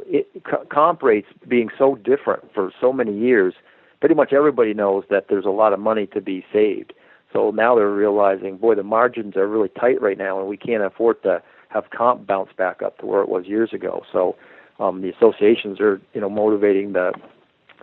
it, 0.06 0.28
comp 0.70 1.02
rates 1.02 1.28
being 1.46 1.70
so 1.76 1.96
different 1.96 2.52
for 2.54 2.72
so 2.80 2.92
many 2.92 3.16
years 3.16 3.54
pretty 4.00 4.14
much 4.14 4.32
everybody 4.32 4.74
knows 4.74 5.04
that 5.10 5.26
there's 5.28 5.44
a 5.44 5.50
lot 5.50 5.72
of 5.72 5.80
money 5.80 6.06
to 6.06 6.20
be 6.20 6.44
saved 6.52 6.92
so 7.32 7.50
now 7.50 7.74
they're 7.74 7.90
realizing, 7.90 8.56
boy, 8.56 8.74
the 8.74 8.82
margins 8.82 9.36
are 9.36 9.46
really 9.46 9.68
tight 9.68 10.00
right 10.00 10.16
now, 10.16 10.38
and 10.38 10.48
we 10.48 10.56
can't 10.56 10.82
afford 10.82 11.22
to 11.22 11.42
have 11.68 11.84
comp 11.90 12.26
bounce 12.26 12.50
back 12.56 12.82
up 12.82 12.98
to 12.98 13.06
where 13.06 13.20
it 13.20 13.28
was 13.28 13.46
years 13.46 13.72
ago. 13.72 14.02
So 14.10 14.36
um, 14.78 15.02
the 15.02 15.10
associations 15.10 15.80
are, 15.80 16.00
you 16.14 16.20
know, 16.20 16.30
motivating 16.30 16.92
the 16.92 17.12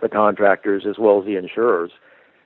the 0.02 0.08
contractors 0.10 0.84
as 0.86 0.98
well 0.98 1.20
as 1.20 1.24
the 1.24 1.36
insurers. 1.36 1.90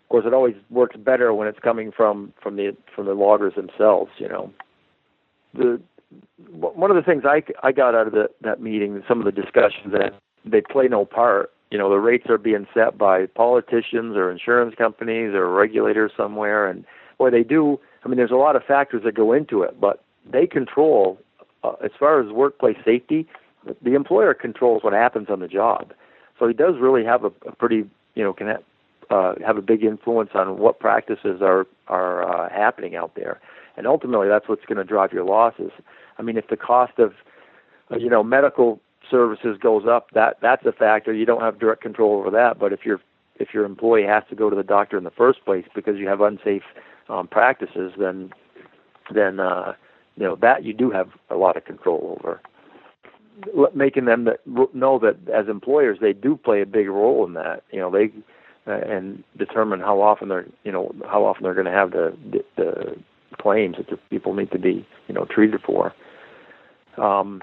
Of 0.05 0.09
course, 0.09 0.25
it 0.25 0.35
always 0.35 0.55
works 0.71 0.97
better 0.97 1.35
when 1.35 1.49
it's 1.49 1.59
coming 1.59 1.91
from 1.91 2.33
from 2.43 2.57
the 2.57 2.77
from 2.95 3.07
the 3.07 3.15
loggers 3.15 3.55
themselves. 3.55 4.11
You 4.19 4.29
know, 4.29 4.53
the 5.55 5.81
one 6.51 6.91
of 6.91 6.97
the 6.97 7.03
things 7.03 7.23
I 7.25 7.43
I 7.63 7.73
got 7.73 7.95
out 7.95 8.09
of 8.09 8.13
the, 8.13 8.29
that 8.43 8.61
meeting, 8.61 9.03
some 9.09 9.21
of 9.21 9.25
the 9.25 9.33
discussions 9.33 9.93
that 9.93 10.13
they 10.45 10.61
play 10.61 10.89
no 10.89 11.05
part 11.05 11.51
you 11.71 11.79
know 11.79 11.89
the 11.89 11.99
rates 11.99 12.29
are 12.29 12.39
being 12.39 12.67
set 12.75 12.99
by 12.99 13.27
politicians 13.27 14.17
or 14.17 14.31
insurance 14.31 14.75
companies 14.77 15.35
or 15.35 15.49
regulators 15.51 16.13
somewhere. 16.17 16.69
And 16.69 16.85
or 17.19 17.31
they 17.31 17.43
do 17.45 17.79
i 18.05 18.09
mean 18.09 18.17
there's 18.17 18.31
a 18.31 18.37
lot 18.37 18.57
of 18.57 18.65
factors 18.65 19.03
that 19.05 19.15
go 19.15 19.33
into 19.33 19.63
it 19.63 19.79
but 19.79 20.03
they 20.29 20.47
control 20.47 21.19
uh, 21.63 21.75
as 21.85 21.91
far 21.99 22.19
as 22.21 22.33
workplace 22.33 22.79
safety 22.85 23.29
the 23.83 23.95
employer 23.95 24.35
controls 24.35 24.83
what 24.83 24.93
happens 24.93 25.29
on 25.29 25.41
the 25.41 25.49
job. 25.49 25.93
So 26.39 26.49
he 26.49 26.55
does 26.55 26.77
really 26.81 27.05
have 27.05 27.25
a, 27.25 27.33
a 27.47 27.55
pretty 27.55 27.85
you 28.15 28.25
know 28.25 28.33
can 28.33 28.49
have, 28.49 28.63
uh, 29.11 29.35
have 29.47 29.57
a 29.57 29.63
big 29.63 29.85
influence 29.85 30.31
on 30.35 30.59
what 30.59 30.81
practices 30.81 31.43
are 31.43 31.67
are 31.89 32.25
uh, 32.25 32.51
happening 32.51 32.97
out 32.97 33.15
there. 33.15 33.41
And 33.77 33.87
ultimately 33.87 34.29
that's 34.29 34.49
what's 34.49 34.65
going 34.65 34.79
to 34.79 34.85
drive 34.85 35.13
your 35.13 35.25
losses. 35.25 35.71
I 36.19 36.23
mean 36.23 36.37
if 36.37 36.49
the 36.49 36.57
cost 36.57 36.99
of 36.99 37.15
uh, 37.91 37.97
you 37.97 38.09
know 38.09 38.23
medical 38.23 38.81
services 39.11 39.59
goes 39.61 39.85
up, 39.87 40.11
that 40.13 40.39
that's 40.41 40.65
a 40.65 40.73
factor. 40.73 41.13
You 41.13 41.27
don't 41.27 41.41
have 41.41 41.59
direct 41.59 41.83
control 41.83 42.19
over 42.19 42.31
that. 42.31 42.59
But 42.59 42.73
if 42.73 42.85
your 42.85 43.01
if 43.37 43.55
your 43.55 43.65
employee 43.65 44.05
has 44.05 44.23
to 44.29 44.37
go 44.37 44.51
to 44.51 44.57
the 44.57 44.63
doctor 44.63 44.99
in 44.99 45.05
the 45.05 45.11
first 45.11 45.45
place 45.45 45.65
because 45.75 45.97
you 45.97 46.07
have 46.09 46.21
unsafe 46.21 46.63
um, 47.09 47.27
practices, 47.27 47.93
then 47.99 48.31
then 49.13 49.41
uh, 49.41 49.75
you 50.17 50.25
know 50.25 50.37
that 50.37 50.65
you 50.65 50.73
do 50.73 50.91
have 50.91 51.11
a 51.31 51.37
lot 51.37 51.57
of 51.57 51.65
control 51.65 52.19
over. 52.19 52.41
Making 53.75 54.05
them 54.05 54.25
that 54.25 54.41
know 54.75 54.99
that 54.99 55.17
as 55.33 55.49
employers 55.49 55.99
they 56.01 56.13
do 56.13 56.37
play 56.37 56.61
a 56.61 56.67
big 56.67 56.89
role 56.89 57.27
in 57.27 57.35
that. 57.35 57.65
You 57.71 57.81
know 57.81 57.91
they 57.91 58.13
uh, 58.67 58.73
and 58.73 59.25
determine 59.39 59.81
how 59.81 60.01
often 60.01 60.29
they're 60.29 60.47
you 60.65 60.73
know 60.73 60.95
how 61.09 61.25
often 61.25 61.45
they're 61.45 61.55
going 61.55 61.67
to 61.67 61.73
have 61.73 61.93
the, 61.93 62.17
the 62.31 62.45
the 62.57 62.97
claims 63.41 63.77
that 63.79 63.89
the 63.89 63.97
people 64.11 64.35
need 64.35 64.51
to 64.51 64.59
be 64.59 64.87
you 65.09 65.15
know 65.15 65.25
treated 65.25 65.61
for. 65.63 65.95
Um, 66.99 67.41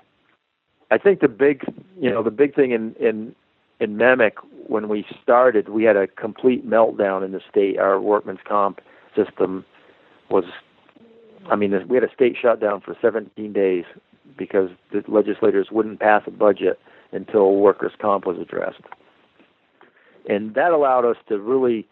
I 0.89 0.98
think 0.98 1.20
the 1.20 1.27
big 1.27 1.63
you 2.00 2.10
know 2.10 2.24
the 2.24 2.32
big 2.32 2.56
thing 2.56 2.72
in 2.72 2.96
in 2.96 3.36
in 3.79 3.96
MEMIC 3.96 4.34
when 4.67 4.89
we 4.89 5.06
started, 5.22 5.70
we 5.70 5.84
had 5.84 5.96
a 5.96 6.08
complete 6.08 6.67
meltdown 6.67 7.24
in 7.24 7.32
the 7.32 7.41
state. 7.50 7.77
Our 7.79 8.00
workman's 8.00 8.39
comp 8.46 8.82
system 9.15 9.65
was, 10.29 10.44
I 11.50 11.56
mean, 11.56 11.88
we 11.88 11.96
had 11.96 12.03
a 12.03 12.13
state 12.13 12.36
shutdown 12.39 12.82
for 12.82 12.96
17 13.01 13.53
days 13.53 13.86
because 14.38 14.70
the 14.91 15.03
legislators 15.08 15.70
wouldn't 15.72 16.00
pass 16.00 16.24
a 16.27 16.32
budget 16.32 16.79
until 17.12 17.56
workers' 17.56 17.94
comp 18.00 18.25
was 18.25 18.38
addressed. 18.39 18.82
And 20.29 20.53
that 20.56 20.72
allowed 20.72 21.06
us 21.06 21.15
to 21.29 21.39
really 21.39 21.88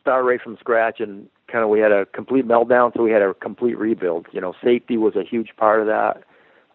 start 0.00 0.24
right 0.24 0.40
from 0.40 0.56
scratch 0.58 1.00
and 1.00 1.28
kind 1.52 1.62
of 1.62 1.70
we 1.70 1.80
had 1.80 1.92
a 1.92 2.06
complete 2.06 2.46
meltdown, 2.46 2.94
so 2.96 3.02
we 3.02 3.10
had 3.10 3.22
a 3.22 3.34
complete 3.34 3.78
rebuild. 3.78 4.26
You 4.32 4.40
know, 4.40 4.54
safety 4.64 4.96
was 4.96 5.16
a 5.16 5.22
huge 5.22 5.50
part 5.56 5.80
of 5.80 5.86
that. 5.86 6.22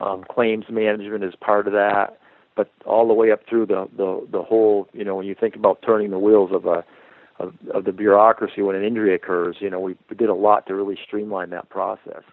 Um, 0.01 0.23
claims 0.29 0.65
management 0.69 1.23
is 1.23 1.33
part 1.39 1.67
of 1.67 1.73
that, 1.73 2.17
but 2.55 2.69
all 2.85 3.07
the 3.07 3.13
way 3.13 3.31
up 3.31 3.41
through 3.47 3.67
the 3.67 3.87
the 3.95 4.27
the 4.31 4.41
whole. 4.41 4.87
You 4.93 5.05
know, 5.05 5.15
when 5.15 5.25
you 5.25 5.35
think 5.35 5.55
about 5.55 5.81
turning 5.85 6.11
the 6.11 6.19
wheels 6.19 6.51
of 6.51 6.65
a 6.65 6.83
of, 7.39 7.53
of 7.73 7.85
the 7.85 7.91
bureaucracy 7.91 8.61
when 8.61 8.75
an 8.75 8.83
injury 8.83 9.13
occurs, 9.15 9.57
you 9.59 9.69
know, 9.69 9.79
we 9.79 9.95
did 10.17 10.29
a 10.29 10.33
lot 10.33 10.67
to 10.67 10.75
really 10.75 10.97
streamline 11.05 11.49
that 11.51 11.69
process. 11.69 12.23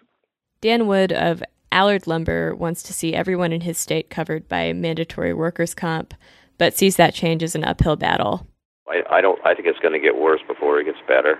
Dan 0.61 0.87
Wood 0.87 1.11
of 1.11 1.43
Allard 1.71 2.05
Lumber 2.05 2.53
wants 2.53 2.83
to 2.83 2.93
see 2.93 3.13
everyone 3.13 3.53
in 3.53 3.61
his 3.61 3.77
state 3.77 4.09
covered 4.09 4.47
by 4.47 4.73
mandatory 4.73 5.33
workers' 5.33 5.73
comp, 5.73 6.13
but 6.57 6.77
sees 6.77 6.97
that 6.97 7.13
change 7.13 7.41
as 7.41 7.55
an 7.55 7.63
uphill 7.63 7.95
battle. 7.95 8.45
I, 8.87 9.01
I 9.09 9.21
don't. 9.21 9.39
I 9.45 9.53
think 9.55 9.67
it's 9.67 9.79
going 9.79 9.93
to 9.93 9.99
get 9.99 10.17
worse 10.17 10.41
before 10.47 10.79
it 10.79 10.85
gets 10.85 10.97
better. 11.07 11.39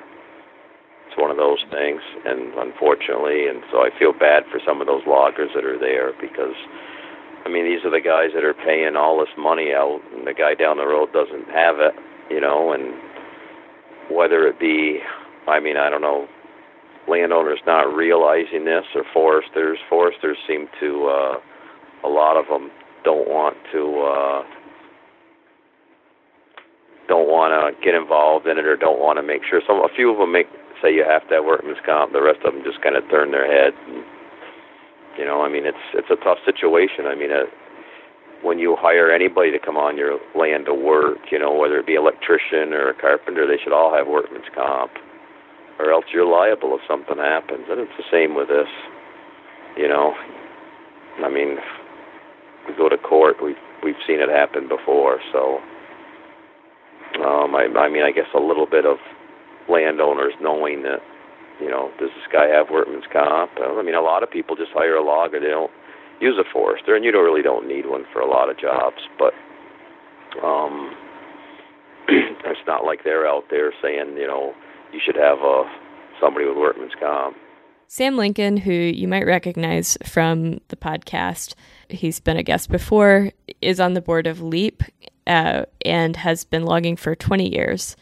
It's 1.11 1.19
one 1.19 1.29
of 1.29 1.35
those 1.35 1.59
things, 1.69 1.99
and 2.23 2.53
unfortunately, 2.55 3.47
and 3.51 3.59
so 3.69 3.83
I 3.83 3.89
feel 3.99 4.13
bad 4.13 4.43
for 4.47 4.61
some 4.65 4.79
of 4.79 4.87
those 4.87 5.03
loggers 5.05 5.51
that 5.53 5.65
are 5.65 5.77
there 5.77 6.13
because, 6.21 6.55
I 7.43 7.49
mean, 7.49 7.65
these 7.65 7.83
are 7.83 7.91
the 7.91 7.99
guys 7.99 8.31
that 8.33 8.45
are 8.45 8.53
paying 8.53 8.95
all 8.95 9.19
this 9.19 9.35
money 9.37 9.73
out, 9.75 9.99
and 10.15 10.25
the 10.25 10.33
guy 10.33 10.55
down 10.55 10.77
the 10.77 10.87
road 10.87 11.11
doesn't 11.11 11.51
have 11.51 11.83
it, 11.83 11.91
you 12.29 12.39
know, 12.39 12.71
and 12.71 12.95
whether 14.09 14.47
it 14.47 14.57
be, 14.57 14.99
I 15.49 15.59
mean, 15.59 15.75
I 15.75 15.89
don't 15.89 15.99
know, 15.99 16.27
landowners 17.09 17.59
not 17.67 17.91
realizing 17.91 18.63
this 18.63 18.85
or 18.95 19.03
foresters. 19.11 19.79
Foresters 19.89 20.37
seem 20.47 20.69
to, 20.79 21.11
uh, 21.11 22.07
a 22.07 22.09
lot 22.09 22.37
of 22.39 22.47
them 22.47 22.71
don't 23.03 23.27
want 23.27 23.57
to, 23.73 23.99
uh, 23.99 24.43
don't 27.09 27.27
want 27.27 27.51
to 27.51 27.83
get 27.83 27.95
involved 27.95 28.47
in 28.47 28.57
it 28.57 28.63
or 28.63 28.77
don't 28.77 28.99
want 28.99 29.17
to 29.19 29.23
make 29.23 29.41
sure. 29.43 29.59
Some, 29.67 29.83
a 29.83 29.89
few 29.93 30.09
of 30.09 30.17
them 30.17 30.31
make 30.31 30.47
say 30.81 30.93
you 30.93 31.05
have 31.07 31.27
to 31.29 31.35
have 31.35 31.45
workman's 31.45 31.81
comp. 31.85 32.13
The 32.13 32.21
rest 32.21 32.39
of 32.45 32.53
them 32.53 32.63
just 32.63 32.81
kind 32.81 32.95
of 32.95 33.07
turn 33.09 33.31
their 33.31 33.45
head. 33.45 33.73
And, 33.87 34.03
you 35.17 35.25
know, 35.25 35.41
I 35.41 35.49
mean, 35.49 35.65
it's 35.65 35.85
it's 35.93 36.09
a 36.09 36.19
tough 36.23 36.39
situation. 36.45 37.05
I 37.05 37.15
mean, 37.15 37.31
uh, 37.31 37.45
when 38.41 38.57
you 38.57 38.75
hire 38.79 39.11
anybody 39.11 39.51
to 39.51 39.59
come 39.59 39.77
on 39.77 39.97
your 39.97 40.17
land 40.35 40.65
to 40.65 40.73
work, 40.73 41.19
you 41.31 41.37
know, 41.37 41.53
whether 41.53 41.77
it 41.77 41.85
be 41.85 41.93
electrician 41.93 42.73
or 42.73 42.89
a 42.89 42.93
carpenter, 42.93 43.45
they 43.45 43.61
should 43.61 43.73
all 43.73 43.93
have 43.93 44.07
workman's 44.07 44.49
comp, 44.55 44.91
or 45.77 45.91
else 45.91 46.05
you're 46.11 46.25
liable 46.25 46.73
if 46.75 46.81
something 46.87 47.17
happens. 47.17 47.65
And 47.69 47.79
it's 47.79 47.97
the 47.97 48.09
same 48.11 48.33
with 48.35 48.47
this. 48.47 48.69
You 49.77 49.87
know, 49.87 50.13
I 51.23 51.29
mean, 51.29 51.57
we 52.67 52.75
go 52.75 52.89
to 52.89 52.97
court. 52.97 53.37
We 53.43 53.55
we've 53.83 54.01
seen 54.07 54.19
it 54.19 54.29
happen 54.29 54.67
before. 54.67 55.19
So, 55.31 55.59
um, 57.21 57.55
I 57.55 57.67
I 57.77 57.89
mean, 57.89 58.03
I 58.03 58.11
guess 58.11 58.27
a 58.33 58.39
little 58.39 58.65
bit 58.65 58.85
of 58.85 58.97
landowners 59.69 60.33
knowing 60.41 60.83
that, 60.83 60.99
you 61.59 61.69
know, 61.69 61.91
does 61.99 62.09
this 62.15 62.27
guy 62.31 62.47
have 62.47 62.69
workman's 62.69 63.05
comp? 63.11 63.51
I 63.59 63.81
mean, 63.83 63.95
a 63.95 64.01
lot 64.01 64.23
of 64.23 64.31
people 64.31 64.55
just 64.55 64.71
hire 64.73 64.95
a 64.95 65.03
logger. 65.03 65.39
They 65.39 65.49
don't 65.49 65.71
use 66.19 66.37
a 66.39 66.47
forester, 66.51 66.95
and 66.95 67.03
you 67.03 67.11
don't 67.11 67.25
really 67.25 67.41
don't 67.41 67.67
need 67.67 67.85
one 67.87 68.05
for 68.13 68.21
a 68.21 68.29
lot 68.29 68.49
of 68.49 68.59
jobs. 68.59 69.01
But 69.17 69.33
um, 70.43 70.95
it's 72.07 72.65
not 72.67 72.85
like 72.85 73.03
they're 73.03 73.27
out 73.27 73.45
there 73.49 73.73
saying, 73.81 74.17
you 74.17 74.27
know, 74.27 74.53
you 74.93 74.99
should 75.03 75.15
have 75.15 75.39
a 75.39 75.63
somebody 76.19 76.45
with 76.45 76.57
workman's 76.57 76.93
comp. 76.99 77.35
Sam 77.87 78.15
Lincoln, 78.15 78.55
who 78.55 78.71
you 78.71 79.05
might 79.05 79.25
recognize 79.25 79.97
from 80.05 80.61
the 80.69 80.77
podcast, 80.77 81.55
he's 81.89 82.21
been 82.21 82.37
a 82.37 82.43
guest 82.43 82.69
before, 82.69 83.31
is 83.61 83.81
on 83.81 83.95
the 83.95 84.01
board 84.01 84.27
of 84.27 84.41
LEAP 84.41 84.81
uh, 85.27 85.65
and 85.83 86.15
has 86.15 86.45
been 86.45 86.63
logging 86.63 86.95
for 86.95 87.15
20 87.15 87.53
years. 87.53 87.97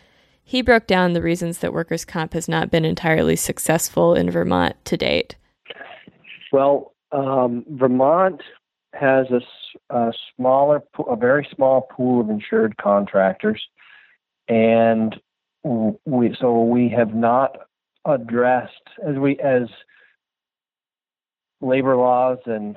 He 0.49 0.63
broke 0.63 0.87
down 0.87 1.13
the 1.13 1.21
reasons 1.21 1.59
that 1.59 1.73
workers' 1.73 2.03
comp 2.03 2.33
has 2.33 2.49
not 2.49 2.71
been 2.71 2.83
entirely 2.83 3.35
successful 3.35 4.15
in 4.15 4.31
Vermont 4.31 4.83
to 4.85 4.97
date. 4.97 5.35
Well, 6.51 6.95
um, 7.11 7.63
Vermont 7.69 8.41
has 8.95 9.27
a, 9.29 9.95
a, 9.95 10.11
smaller, 10.35 10.81
a 11.07 11.15
very 11.15 11.47
small 11.55 11.81
pool 11.95 12.19
of 12.19 12.31
insured 12.31 12.77
contractors, 12.77 13.61
and 14.47 15.15
we 15.63 16.35
so 16.41 16.63
we 16.63 16.89
have 16.97 17.13
not 17.13 17.55
addressed 18.05 18.73
as 19.07 19.17
we 19.17 19.37
as 19.37 19.67
labor 21.61 21.95
laws 21.95 22.39
and 22.47 22.75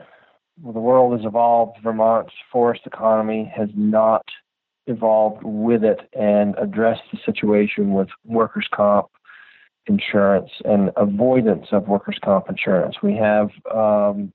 the 0.62 0.78
world 0.78 1.16
has 1.16 1.26
evolved. 1.26 1.78
Vermont's 1.82 2.34
forest 2.52 2.82
economy 2.84 3.50
has 3.56 3.70
not 3.74 4.26
evolved 4.86 5.42
with 5.44 5.84
it 5.84 6.00
and 6.12 6.54
addressed 6.58 7.02
the 7.12 7.18
situation 7.24 7.92
with 7.92 8.08
workers' 8.24 8.68
comp 8.72 9.06
insurance 9.86 10.50
and 10.64 10.90
avoidance 10.96 11.66
of 11.72 11.88
workers' 11.88 12.18
comp 12.24 12.48
insurance. 12.48 12.96
We 13.02 13.16
have 13.16 13.50
um, 13.72 14.32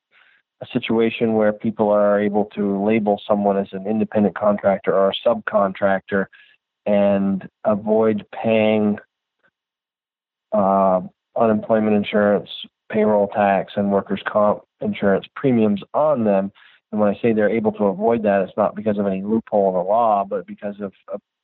a 0.61 0.65
situation 0.71 1.33
where 1.33 1.53
people 1.53 1.89
are 1.89 2.19
able 2.19 2.45
to 2.55 2.83
label 2.83 3.21
someone 3.27 3.57
as 3.57 3.67
an 3.71 3.87
independent 3.87 4.35
contractor 4.35 4.93
or 4.93 5.11
a 5.11 5.27
subcontractor 5.27 6.25
and 6.85 7.47
avoid 7.63 8.25
paying 8.31 8.97
uh, 10.53 11.01
unemployment 11.35 11.95
insurance, 11.95 12.49
payroll 12.91 13.27
tax, 13.27 13.73
and 13.75 13.91
workers' 13.91 14.23
comp 14.25 14.61
insurance 14.81 15.25
premiums 15.35 15.81
on 15.93 16.23
them 16.23 16.51
and 16.91 17.01
when 17.01 17.09
I 17.09 17.19
say 17.21 17.33
they're 17.33 17.49
able 17.49 17.73
to 17.73 17.85
avoid 17.85 18.23
that, 18.23 18.41
it's 18.41 18.57
not 18.57 18.75
because 18.75 18.97
of 18.97 19.07
any 19.07 19.21
loophole 19.21 19.69
in 19.69 19.73
the 19.73 19.81
law, 19.81 20.23
but 20.23 20.47
because 20.47 20.75
of 20.79 20.93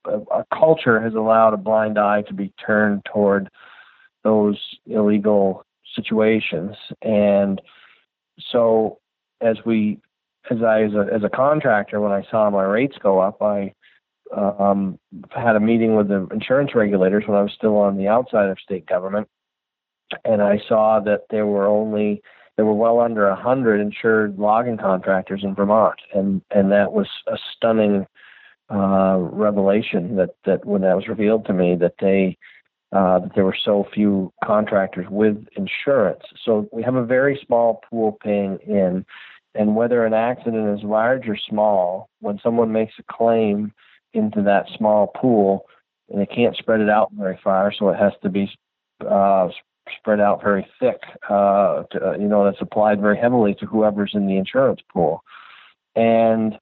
a, 0.05 0.43
culture 0.53 1.01
has 1.01 1.13
allowed 1.15 1.53
a 1.53 1.57
blind 1.57 1.97
eye 1.97 2.21
to 2.23 2.33
be 2.33 2.53
turned 2.65 3.05
toward 3.05 3.49
those 4.23 4.59
illegal 4.85 5.65
situations. 5.95 6.75
And 7.01 7.61
so, 8.51 8.99
as 9.41 9.57
we, 9.65 9.99
as 10.49 10.61
I 10.61 10.83
as 10.83 10.93
a, 10.93 11.07
as 11.13 11.23
a 11.23 11.29
contractor, 11.29 11.99
when 11.99 12.11
I 12.11 12.23
saw 12.31 12.49
my 12.49 12.63
rates 12.63 12.95
go 13.01 13.19
up, 13.19 13.41
I 13.41 13.73
um, 14.35 14.97
had 15.29 15.55
a 15.55 15.59
meeting 15.59 15.95
with 15.95 16.07
the 16.07 16.27
insurance 16.31 16.73
regulators 16.73 17.25
when 17.27 17.37
I 17.37 17.43
was 17.43 17.51
still 17.53 17.77
on 17.77 17.97
the 17.97 18.07
outside 18.07 18.49
of 18.49 18.59
state 18.59 18.85
government, 18.85 19.27
and 20.23 20.41
I 20.41 20.61
saw 20.67 20.99
that 21.01 21.23
there 21.29 21.45
were 21.45 21.67
only 21.67 22.21
there 22.55 22.65
were 22.65 22.73
well 22.73 22.99
under 22.99 23.33
hundred 23.33 23.81
insured 23.81 24.37
logging 24.37 24.77
contractors 24.77 25.43
in 25.43 25.55
Vermont, 25.55 25.99
and 26.13 26.41
and 26.51 26.71
that 26.71 26.93
was 26.93 27.07
a 27.27 27.37
stunning 27.55 28.05
uh, 28.71 29.17
revelation 29.19 30.15
that 30.15 30.35
that 30.45 30.65
when 30.65 30.81
that 30.81 30.95
was 30.95 31.07
revealed 31.07 31.45
to 31.45 31.53
me 31.53 31.75
that 31.75 31.95
they 31.99 32.37
uh, 32.91 33.19
that 33.19 33.31
there 33.33 33.45
were 33.45 33.57
so 33.65 33.87
few 33.93 34.31
contractors 34.43 35.07
with 35.09 35.47
insurance. 35.55 36.21
So 36.45 36.69
we 36.71 36.83
have 36.83 36.95
a 36.95 37.05
very 37.05 37.41
small 37.45 37.81
pool 37.89 38.17
paying 38.23 38.59
in, 38.67 39.03
and 39.55 39.75
whether 39.75 40.05
an 40.05 40.13
accident 40.13 40.77
is 40.77 40.85
large 40.85 41.27
or 41.27 41.37
small, 41.49 42.09
when 42.19 42.39
someone 42.43 42.71
makes 42.71 42.93
a 42.99 43.03
claim 43.11 43.73
into 44.13 44.43
that 44.43 44.67
small 44.77 45.07
pool, 45.07 45.65
and 46.09 46.21
they 46.21 46.27
can't 46.27 46.55
spread 46.55 46.81
it 46.81 46.89
out 46.89 47.11
very 47.13 47.39
far, 47.43 47.73
so 47.73 47.89
it 47.89 47.97
has 47.97 48.13
to 48.21 48.29
be 48.29 48.47
uh, 49.09 49.49
spread 49.97 50.19
out 50.19 50.41
very 50.41 50.65
thick, 50.79 51.01
uh, 51.29 51.83
to, 51.91 52.09
uh, 52.09 52.11
you 52.13 52.27
know, 52.27 52.45
that's 52.45 52.61
applied 52.61 53.01
very 53.01 53.17
heavily 53.17 53.53
to 53.55 53.65
whoever's 53.65 54.11
in 54.13 54.27
the 54.27 54.37
insurance 54.37 54.81
pool. 54.91 55.23
And 55.95 56.57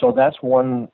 so 0.00 0.12
that's 0.14 0.36
one 0.42 0.88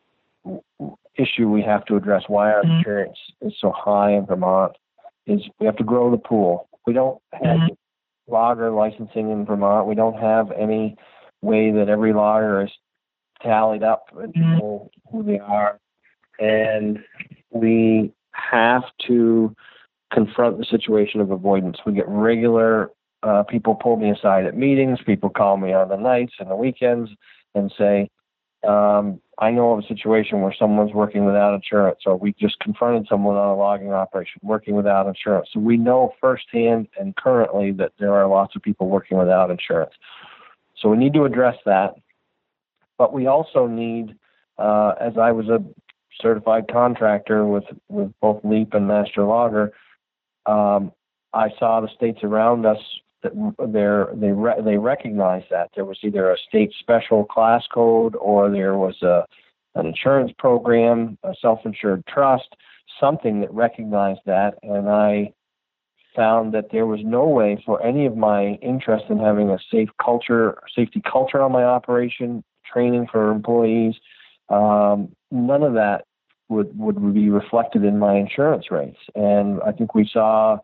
issue 1.17 1.49
we 1.49 1.63
have 1.63 1.85
to 1.87 1.97
address 1.97 2.25
why 2.29 2.53
our 2.53 2.63
mm-hmm. 2.63 2.79
insurance 2.79 3.19
is 3.41 3.55
so 3.61 3.73
high 3.75 4.13
in 4.13 4.27
Vermont 4.27 4.73
is 5.27 5.41
we 5.61 5.67
have 5.67 5.77
to 5.77 5.85
grow 5.85 6.11
the 6.11 6.19
pool. 6.19 6.69
We 6.87 6.93
don't 6.93 7.21
have 7.33 7.43
mm-hmm. 7.43 8.33
logger 8.33 8.71
licensing 8.71 9.31
in 9.31 9.45
Vermont. 9.45 9.87
We 9.87 9.95
don't 9.95 10.19
have 10.19 10.51
any 10.53 10.97
way 11.43 11.71
that 11.73 11.89
every 11.89 12.13
logger 12.13 12.63
is 12.63 12.71
tallied 13.43 13.83
up 13.83 14.07
and 14.17 14.35
mm-hmm. 14.35 14.59
know 14.59 14.91
who 15.11 15.23
they 15.23 15.39
are. 15.39 15.79
And 16.39 16.99
we 17.51 18.13
have 18.33 18.83
to 19.07 19.55
confront 20.13 20.59
the 20.59 20.65
situation 20.65 21.21
of 21.21 21.31
avoidance. 21.31 21.79
We 21.85 21.93
get 21.93 22.09
regular 22.09 22.91
uh, 23.23 23.45
people 23.45 23.75
pull 23.75 23.97
me 23.97 24.11
aside 24.11 24.47
at 24.47 24.57
meetings. 24.57 24.99
People 25.07 25.31
call 25.31 25.57
me 25.57 25.73
on 25.73 25.89
the 25.89 25.97
nights 25.97 26.35
and 26.39 26.51
the 26.51 26.57
weekends 26.57 27.11
and 27.55 27.73
say, 27.79 28.11
Um, 28.67 29.21
I 29.39 29.51
know 29.51 29.73
of 29.73 29.85
a 29.85 29.87
situation 29.87 30.41
where 30.41 30.55
someone's 30.59 30.93
working 30.93 31.25
without 31.25 31.55
insurance, 31.55 32.01
or 32.07 32.17
we 32.17 32.33
just 32.41 32.59
confronted 32.61 33.07
someone 33.09 33.37
on 33.37 33.49
a 33.49 33.57
logging 33.57 33.93
operation 33.93 34.41
working 34.43 34.75
without 34.75 35.07
insurance. 35.07 35.49
So 35.53 35.61
we 35.61 35.77
know 35.77 36.13
firsthand 36.21 36.89
and 36.99 37.15
currently 37.17 37.73
that 37.73 37.93
there 37.99 38.15
are 38.15 38.27
lots 38.27 38.57
of 38.57 38.63
people 38.63 38.89
working 38.89 39.19
without 39.19 39.51
insurance. 39.51 39.93
So 40.77 40.89
we 40.89 40.97
need 40.97 41.15
to 41.15 41.25
address 41.25 41.57
that. 41.65 41.95
But 42.99 43.13
we 43.13 43.27
also 43.27 43.67
need, 43.67 44.17
uh, 44.59 44.95
as 45.01 45.17
I 45.17 45.33
was 45.33 45.49
a 45.49 45.65
certified 46.21 46.65
contractor 46.71 47.47
with, 47.47 47.65
with 47.89 48.13
both 48.21 48.45
LEAP 48.45 48.75
and 48.75 48.87
Master 48.87 49.25
Logger, 49.25 49.73
um, 50.47 50.93
I 51.33 51.51
saw 51.59 51.81
the 51.81 51.89
states 51.95 52.21
around 52.23 52.67
us 52.67 52.79
that 53.23 53.33
they 54.21 54.33
re- 54.33 54.63
they 54.65 54.77
recognized 54.77 55.47
that. 55.51 55.71
There 55.75 55.85
was 55.85 55.99
either 56.03 56.31
a 56.31 56.37
state 56.49 56.73
special 56.79 57.25
class 57.25 57.63
code 57.73 58.17
or 58.17 58.51
there 58.51 58.77
was 58.77 59.01
a 59.03 59.25
an 59.75 59.87
insurance 59.87 60.33
program, 60.39 61.17
a 61.23 61.35
self-insured 61.41 62.05
trust, 62.07 62.57
something 63.01 63.41
that 63.41 63.53
recognized 63.55 64.21
that, 64.27 64.59
and 64.63 64.89
I 64.89 65.33
found 66.15 66.53
that 66.53 66.67
there 66.71 66.85
was 66.85 67.01
no 67.03 67.27
way 67.27 67.63
for 67.65 67.83
any 67.83 68.05
of 68.05 68.15
my 68.15 68.59
interest 68.61 69.07
in 69.09 69.19
having 69.19 69.49
a 69.49 69.59
safe 69.71 69.89
culture, 70.03 70.59
safety 70.77 71.01
culture 71.11 71.41
on 71.41 71.53
my 71.53 71.65
operation, 71.65 72.45
training 72.71 73.07
for 73.11 73.31
employees, 73.31 73.95
um, 74.51 75.11
none 75.31 75.63
of 75.63 75.73
that 75.75 76.05
would 76.53 76.79
would 76.79 77.15
be 77.15 77.31
reflected 77.31 77.85
in 77.85 77.99
my 77.99 78.17
insurance 78.17 78.71
rates. 78.71 78.99
And 79.15 79.61
I 79.63 79.73
think 79.73 79.95
we 79.95 80.09
saw 80.11 80.59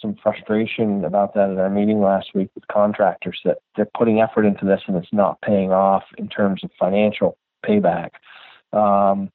some 0.00 0.16
frustration 0.22 1.04
about 1.04 1.34
that 1.34 1.50
at 1.50 1.58
our 1.58 1.70
meeting 1.70 2.00
last 2.00 2.28
week 2.34 2.50
with 2.54 2.66
contractors 2.68 3.38
that 3.44 3.58
they're 3.76 3.88
putting 3.96 4.20
effort 4.20 4.44
into 4.44 4.64
this 4.64 4.80
and 4.86 4.96
it's 4.96 5.12
not 5.12 5.40
paying 5.42 5.72
off 5.72 6.04
in 6.16 6.28
terms 6.28 6.64
of 6.64 6.70
financial 6.78 7.36
payback 7.64 8.10
um, 8.72 9.30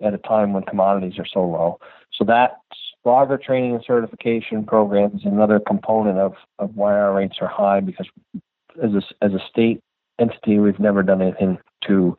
at 0.00 0.14
a 0.14 0.18
time 0.18 0.52
when 0.52 0.62
commodities 0.62 1.18
are 1.18 1.26
so 1.26 1.40
low. 1.40 1.78
So 2.12 2.24
that 2.24 2.60
logger 3.04 3.36
training 3.36 3.74
and 3.74 3.84
certification 3.86 4.64
program 4.64 5.12
is 5.14 5.24
another 5.24 5.60
component 5.60 6.18
of, 6.18 6.34
of 6.58 6.74
why 6.76 6.92
our 6.92 7.14
rates 7.14 7.36
are 7.40 7.48
high 7.48 7.80
because 7.80 8.06
as 8.82 8.92
a, 8.94 9.24
as 9.24 9.32
a 9.32 9.40
state 9.50 9.82
entity, 10.18 10.58
we've 10.58 10.80
never 10.80 11.02
done 11.02 11.20
anything 11.20 11.58
to 11.86 12.16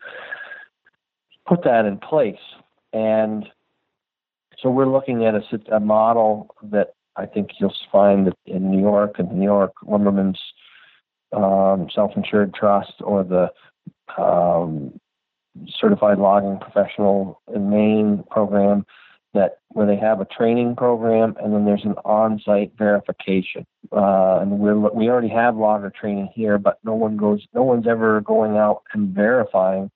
put 1.48 1.64
that 1.64 1.86
in 1.86 1.98
place. 1.98 2.40
And 2.94 3.46
so 4.60 4.70
we're 4.70 4.88
looking 4.88 5.26
at 5.26 5.36
a, 5.36 5.76
a 5.76 5.80
model 5.80 6.56
that 6.64 6.94
I 7.16 7.26
think 7.26 7.52
you'll 7.60 7.74
find 7.92 8.28
that 8.28 8.38
in 8.46 8.72
New 8.72 8.80
York 8.80 9.16
and 9.20 9.32
New 9.32 9.44
York 9.44 9.74
Lumbermen's 9.84 10.40
um, 11.34 11.90
Self-Insured 11.94 12.54
Trust 12.54 12.94
or 13.00 13.24
the 13.24 13.52
um, 14.22 15.00
Certified 15.68 16.18
Logging 16.18 16.60
Professional 16.60 17.42
in 17.54 17.70
Maine 17.70 18.24
program 18.30 18.86
that 19.34 19.60
where 19.70 19.88
they 19.88 19.96
have 19.96 20.20
a 20.20 20.26
training 20.26 20.76
program 20.76 21.36
and 21.42 21.54
then 21.54 21.66
there's 21.66 21.86
an 21.86 21.96
on-site 22.04 22.74
verification. 22.78 23.66
Uh, 23.92 24.40
and 24.42 24.60
we 24.60 24.74
we 24.74 25.10
already 25.10 25.30
have 25.30 25.56
logger 25.56 25.90
training 25.90 26.30
here, 26.34 26.58
but 26.58 26.80
no 26.84 26.94
one 26.94 27.18
goes, 27.18 27.46
no 27.54 27.64
one's 27.64 27.88
ever 27.88 28.22
going 28.22 28.58
out 28.58 28.84
and 28.94 29.14
verifying 29.14 29.90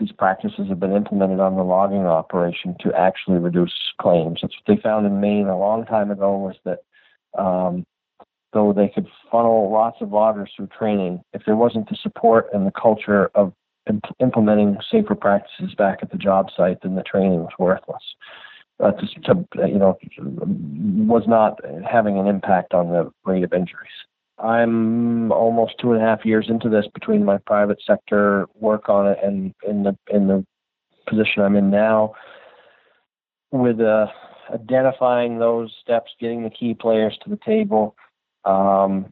these 0.00 0.12
practices 0.12 0.68
have 0.68 0.80
been 0.80 0.96
implemented 0.96 1.38
on 1.38 1.54
the 1.54 1.62
logging 1.62 2.06
operation 2.06 2.74
to 2.80 2.92
actually 2.94 3.38
reduce 3.38 3.72
claims. 4.00 4.40
That's 4.40 4.54
what 4.54 4.76
they 4.76 4.82
found 4.82 5.06
in 5.06 5.20
Maine 5.20 5.46
a 5.46 5.58
long 5.58 5.84
time 5.84 6.10
ago 6.10 6.36
was 6.36 6.56
that 6.64 6.78
um, 7.38 7.84
though 8.52 8.72
they 8.72 8.88
could 8.88 9.06
funnel 9.30 9.70
lots 9.70 9.98
of 10.00 10.10
loggers 10.10 10.50
through 10.56 10.68
training, 10.76 11.20
if 11.32 11.42
there 11.44 11.56
wasn't 11.56 11.88
the 11.88 11.96
support 12.02 12.46
and 12.52 12.66
the 12.66 12.72
culture 12.72 13.30
of 13.34 13.52
imp- 13.88 14.16
implementing 14.20 14.78
safer 14.90 15.14
practices 15.14 15.74
back 15.76 15.98
at 16.02 16.10
the 16.10 16.18
job 16.18 16.48
site, 16.56 16.78
then 16.82 16.94
the 16.94 17.02
training 17.02 17.40
was 17.40 17.52
worthless. 17.58 18.02
Uh, 18.82 18.92
to, 18.92 19.06
to, 19.20 19.68
you 19.68 19.78
know, 19.78 19.98
was 21.06 21.24
not 21.26 21.60
having 21.88 22.18
an 22.18 22.26
impact 22.26 22.72
on 22.72 22.88
the 22.88 23.10
rate 23.26 23.44
of 23.44 23.52
injuries. 23.52 23.90
I'm 24.42 25.32
almost 25.32 25.74
two 25.78 25.92
and 25.92 26.02
a 26.02 26.04
half 26.04 26.24
years 26.24 26.46
into 26.48 26.68
this 26.68 26.86
between 26.94 27.24
my 27.24 27.38
private 27.38 27.78
sector 27.86 28.46
work 28.54 28.88
on 28.88 29.06
it 29.06 29.18
and 29.22 29.54
in 29.66 29.82
the 29.82 29.96
in 30.08 30.28
the 30.28 30.44
position 31.06 31.42
I'm 31.42 31.56
in 31.56 31.70
now 31.70 32.14
with 33.50 33.80
uh, 33.80 34.06
identifying 34.52 35.38
those 35.38 35.74
steps, 35.80 36.12
getting 36.20 36.42
the 36.42 36.50
key 36.50 36.74
players 36.74 37.18
to 37.24 37.30
the 37.30 37.38
table. 37.44 37.96
Um, 38.44 39.10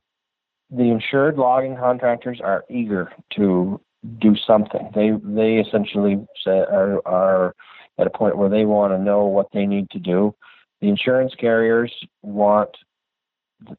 the 0.71 0.85
insured 0.85 1.37
logging 1.37 1.77
contractors 1.77 2.41
are 2.43 2.65
eager 2.71 3.13
to 3.37 3.81
do 4.21 4.37
something. 4.47 4.91
They 4.95 5.13
they 5.23 5.57
essentially 5.57 6.27
are 6.47 7.03
are 7.07 7.55
at 7.99 8.07
a 8.07 8.11
point 8.11 8.37
where 8.37 8.49
they 8.49 8.65
want 8.65 8.93
to 8.93 8.99
know 8.99 9.25
what 9.25 9.49
they 9.53 9.67
need 9.67 9.91
to 9.91 9.99
do. 9.99 10.35
The 10.81 10.89
insurance 10.89 11.35
carriers 11.35 11.93
want 12.23 12.71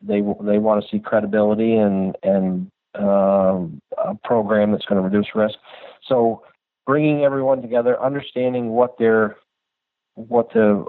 they 0.01 0.21
they 0.41 0.57
want 0.57 0.83
to 0.83 0.89
see 0.89 0.99
credibility 0.99 1.75
and 1.75 2.15
and 2.23 2.71
uh, 2.99 3.59
a 3.97 4.15
program 4.23 4.71
that's 4.71 4.85
going 4.85 5.01
to 5.01 5.07
reduce 5.07 5.33
risk. 5.35 5.55
So 6.07 6.43
bringing 6.85 7.23
everyone 7.23 7.61
together, 7.61 8.01
understanding 8.01 8.69
what 8.69 8.97
their 8.97 9.37
what 10.15 10.51
the 10.53 10.85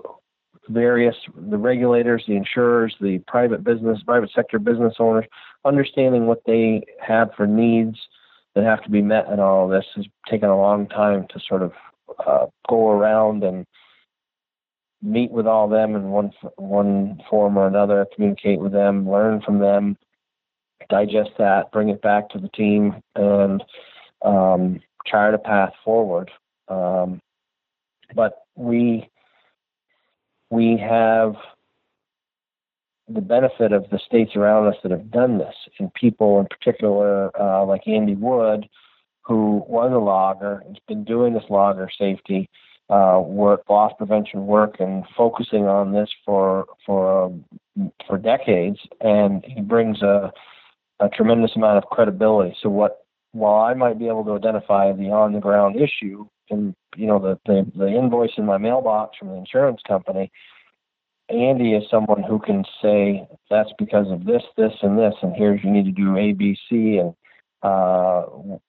various 0.69 1.17
the 1.37 1.59
regulators, 1.59 2.25
the 2.27 2.37
insurers, 2.37 2.95
the 3.01 3.19
private 3.27 3.65
business, 3.65 4.03
private 4.05 4.31
sector 4.35 4.59
business 4.59 4.95
owners, 4.99 5.27
understanding 5.65 6.27
what 6.27 6.43
they 6.47 6.83
have 7.01 7.31
for 7.37 7.47
needs 7.47 7.99
that 8.55 8.65
have 8.65 8.83
to 8.83 8.91
be 8.91 9.03
met 9.03 9.29
and 9.29 9.41
all 9.41 9.65
of 9.65 9.71
this 9.71 9.87
has 9.95 10.07
taken 10.29 10.49
a 10.49 10.57
long 10.57 10.89
time 10.89 11.27
to 11.31 11.41
sort 11.49 11.63
of 11.63 11.73
uh, 12.27 12.47
go 12.69 12.91
around 12.91 13.45
and 13.45 13.65
meet 15.03 15.31
with 15.31 15.47
all 15.47 15.69
them 15.69 15.95
in 15.95 16.11
one 16.11 16.33
one 16.57 17.21
form 17.29 17.57
or 17.57 17.67
another, 17.67 18.07
communicate 18.15 18.61
with 18.61 18.73
them, 18.73 19.11
learn 19.11 19.41
from 19.41 19.59
them, 19.59 19.97
digest 20.89 21.31
that, 21.39 21.73
bring 21.73 21.89
it 21.89 22.03
back 22.03 22.29
to 22.31 22.39
the 22.39 22.49
team, 22.49 23.03
and 23.17 23.63
um, 24.23 24.81
chart 25.07 25.35
a 25.35 25.39
path 25.39 25.73
forward. 25.85 26.31
Um, 26.69 27.21
but 28.15 28.45
we 28.57 29.09
we 30.51 30.77
have 30.77 31.37
the 33.09 33.21
benefit 33.21 33.73
of 33.73 33.89
the 33.91 33.99
states 33.99 34.37
around 34.37 34.69
us 34.69 34.77
that 34.83 34.93
have 34.93 35.11
done 35.11 35.39
this, 35.39 35.55
and 35.79 35.93
people 35.95 36.41
in 36.41 36.47
particular 36.47 37.31
uh, 37.41 37.65
like 37.65 37.89
Andy 37.89 38.15
Wood, 38.15 38.69
who 39.23 39.65
was 39.67 39.91
a 39.93 39.99
logger, 39.99 40.63
has 40.67 40.77
been 40.87 41.05
doing 41.05 41.33
this 41.33 41.45
logger 41.49 41.89
safety 41.99 42.49
uh, 42.91 43.21
work, 43.25 43.63
loss 43.69 43.93
prevention 43.97 44.47
work, 44.47 44.77
and 44.81 45.05
focusing 45.17 45.67
on 45.67 45.93
this 45.93 46.09
for 46.25 46.67
for 46.85 47.25
um, 47.25 47.45
for 48.07 48.19
decades. 48.19 48.79
And 49.01 49.45
he 49.47 49.61
brings 49.61 50.03
a 50.03 50.33
a 50.99 51.09
tremendous 51.09 51.53
amount 51.57 51.79
of 51.79 51.85
credibility. 51.91 52.57
So 52.63 52.69
what 52.69 53.05
while 53.33 53.65
I 53.65 53.75
might 53.75 53.99
be 53.99 54.09
able 54.09 54.25
to 54.25 54.33
identify 54.33 54.93
the 54.93 55.11
on 55.11 55.33
the 55.33 55.41
ground 55.41 55.77
issue 55.81 56.27
and 56.51 56.75
you 56.97 57.07
know 57.07 57.19
the, 57.19 57.39
the 57.47 57.71
the 57.77 57.89
invoice 57.89 58.33
in 58.37 58.45
my 58.45 58.59
mailbox 58.59 59.17
from 59.17 59.29
the 59.29 59.35
insurance 59.35 59.81
company, 59.87 60.31
Andy 61.31 61.75
is 61.75 61.85
someone 61.91 62.23
who 62.23 62.39
can 62.39 62.65
say 62.83 63.27
that's 63.49 63.71
because 63.79 64.11
of 64.11 64.25
this, 64.25 64.43
this, 64.57 64.73
and 64.83 64.99
this, 64.99 65.15
and 65.23 65.35
here's 65.37 65.63
you 65.63 65.71
need 65.71 65.85
to 65.85 65.93
do 65.93 66.17
A, 66.17 66.33
B, 66.33 66.59
C, 66.69 66.99
and 66.99 67.15
uh, 67.63 68.25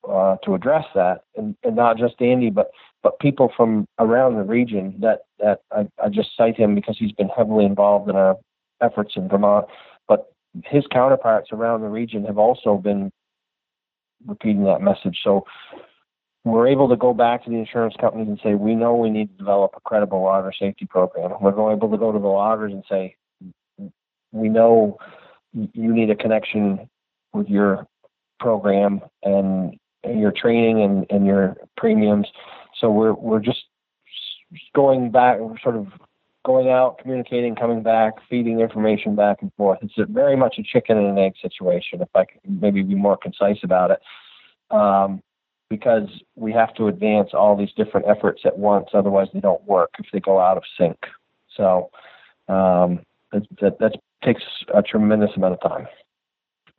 uh, 0.07 0.35
to 0.43 0.53
address 0.53 0.85
that, 0.95 1.21
and, 1.35 1.55
and 1.63 1.75
not 1.75 1.97
just 1.97 2.21
Andy, 2.21 2.49
but 2.49 2.71
but 3.03 3.19
people 3.19 3.51
from 3.55 3.87
around 3.99 4.35
the 4.35 4.43
region. 4.43 4.95
That 4.99 5.21
that 5.39 5.61
I, 5.71 5.87
I 6.03 6.09
just 6.09 6.35
cite 6.35 6.57
him 6.57 6.75
because 6.75 6.97
he's 6.99 7.13
been 7.13 7.29
heavily 7.29 7.65
involved 7.65 8.09
in 8.09 8.15
our 8.15 8.35
efforts 8.81 9.13
in 9.15 9.29
Vermont. 9.29 9.67
But 10.07 10.31
his 10.65 10.85
counterparts 10.91 11.49
around 11.51 11.81
the 11.81 11.87
region 11.87 12.25
have 12.25 12.37
also 12.37 12.77
been 12.77 13.11
repeating 14.25 14.65
that 14.65 14.81
message. 14.81 15.19
So 15.23 15.45
we're 16.43 16.67
able 16.67 16.89
to 16.89 16.95
go 16.95 17.13
back 17.13 17.43
to 17.43 17.49
the 17.49 17.55
insurance 17.57 17.95
companies 17.99 18.27
and 18.27 18.39
say, 18.43 18.55
we 18.55 18.75
know 18.75 18.95
we 18.95 19.09
need 19.09 19.31
to 19.31 19.37
develop 19.37 19.71
a 19.75 19.79
credible 19.81 20.23
logger 20.23 20.51
safety 20.57 20.85
program. 20.85 21.31
We're 21.39 21.71
able 21.71 21.89
to 21.91 21.97
go 21.97 22.11
to 22.11 22.19
the 22.19 22.27
loggers 22.27 22.73
and 22.73 22.83
say, 22.89 23.15
we 24.31 24.49
know 24.49 24.97
you 25.53 25.93
need 25.93 26.09
a 26.09 26.15
connection 26.15 26.89
with 27.33 27.47
your 27.47 27.87
program 28.41 28.99
and 29.23 29.79
your 30.03 30.31
training 30.31 30.81
and, 30.81 31.05
and 31.09 31.25
your 31.25 31.55
premiums. 31.77 32.27
So 32.79 32.89
we're 32.91 33.13
we're 33.13 33.39
just 33.39 33.63
going 34.75 35.11
back, 35.11 35.37
sort 35.63 35.77
of 35.77 35.87
going 36.43 36.69
out, 36.69 36.97
communicating, 36.97 37.55
coming 37.55 37.83
back, 37.83 38.13
feeding 38.29 38.59
information 38.59 39.15
back 39.15 39.37
and 39.41 39.53
forth. 39.53 39.79
It's 39.81 39.93
very 40.11 40.35
much 40.35 40.55
a 40.57 40.63
chicken 40.63 40.97
and 40.97 41.07
an 41.07 41.17
egg 41.17 41.33
situation, 41.41 42.01
if 42.01 42.09
I 42.15 42.25
could 42.25 42.41
maybe 42.61 42.81
be 42.81 42.95
more 42.95 43.15
concise 43.15 43.59
about 43.63 43.91
it, 43.91 43.99
um, 44.71 45.21
because 45.69 46.09
we 46.35 46.51
have 46.51 46.73
to 46.75 46.87
advance 46.87 47.29
all 47.33 47.55
these 47.55 47.71
different 47.77 48.07
efforts 48.07 48.41
at 48.43 48.57
once. 48.57 48.87
Otherwise, 48.93 49.27
they 49.33 49.39
don't 49.39 49.63
work 49.65 49.91
if 49.99 50.07
they 50.11 50.19
go 50.19 50.39
out 50.39 50.57
of 50.57 50.63
sync. 50.77 50.97
So 51.55 51.91
um, 52.47 53.01
that, 53.31 53.77
that 53.79 53.93
takes 54.23 54.41
a 54.73 54.81
tremendous 54.81 55.31
amount 55.35 55.53
of 55.53 55.61
time. 55.61 55.87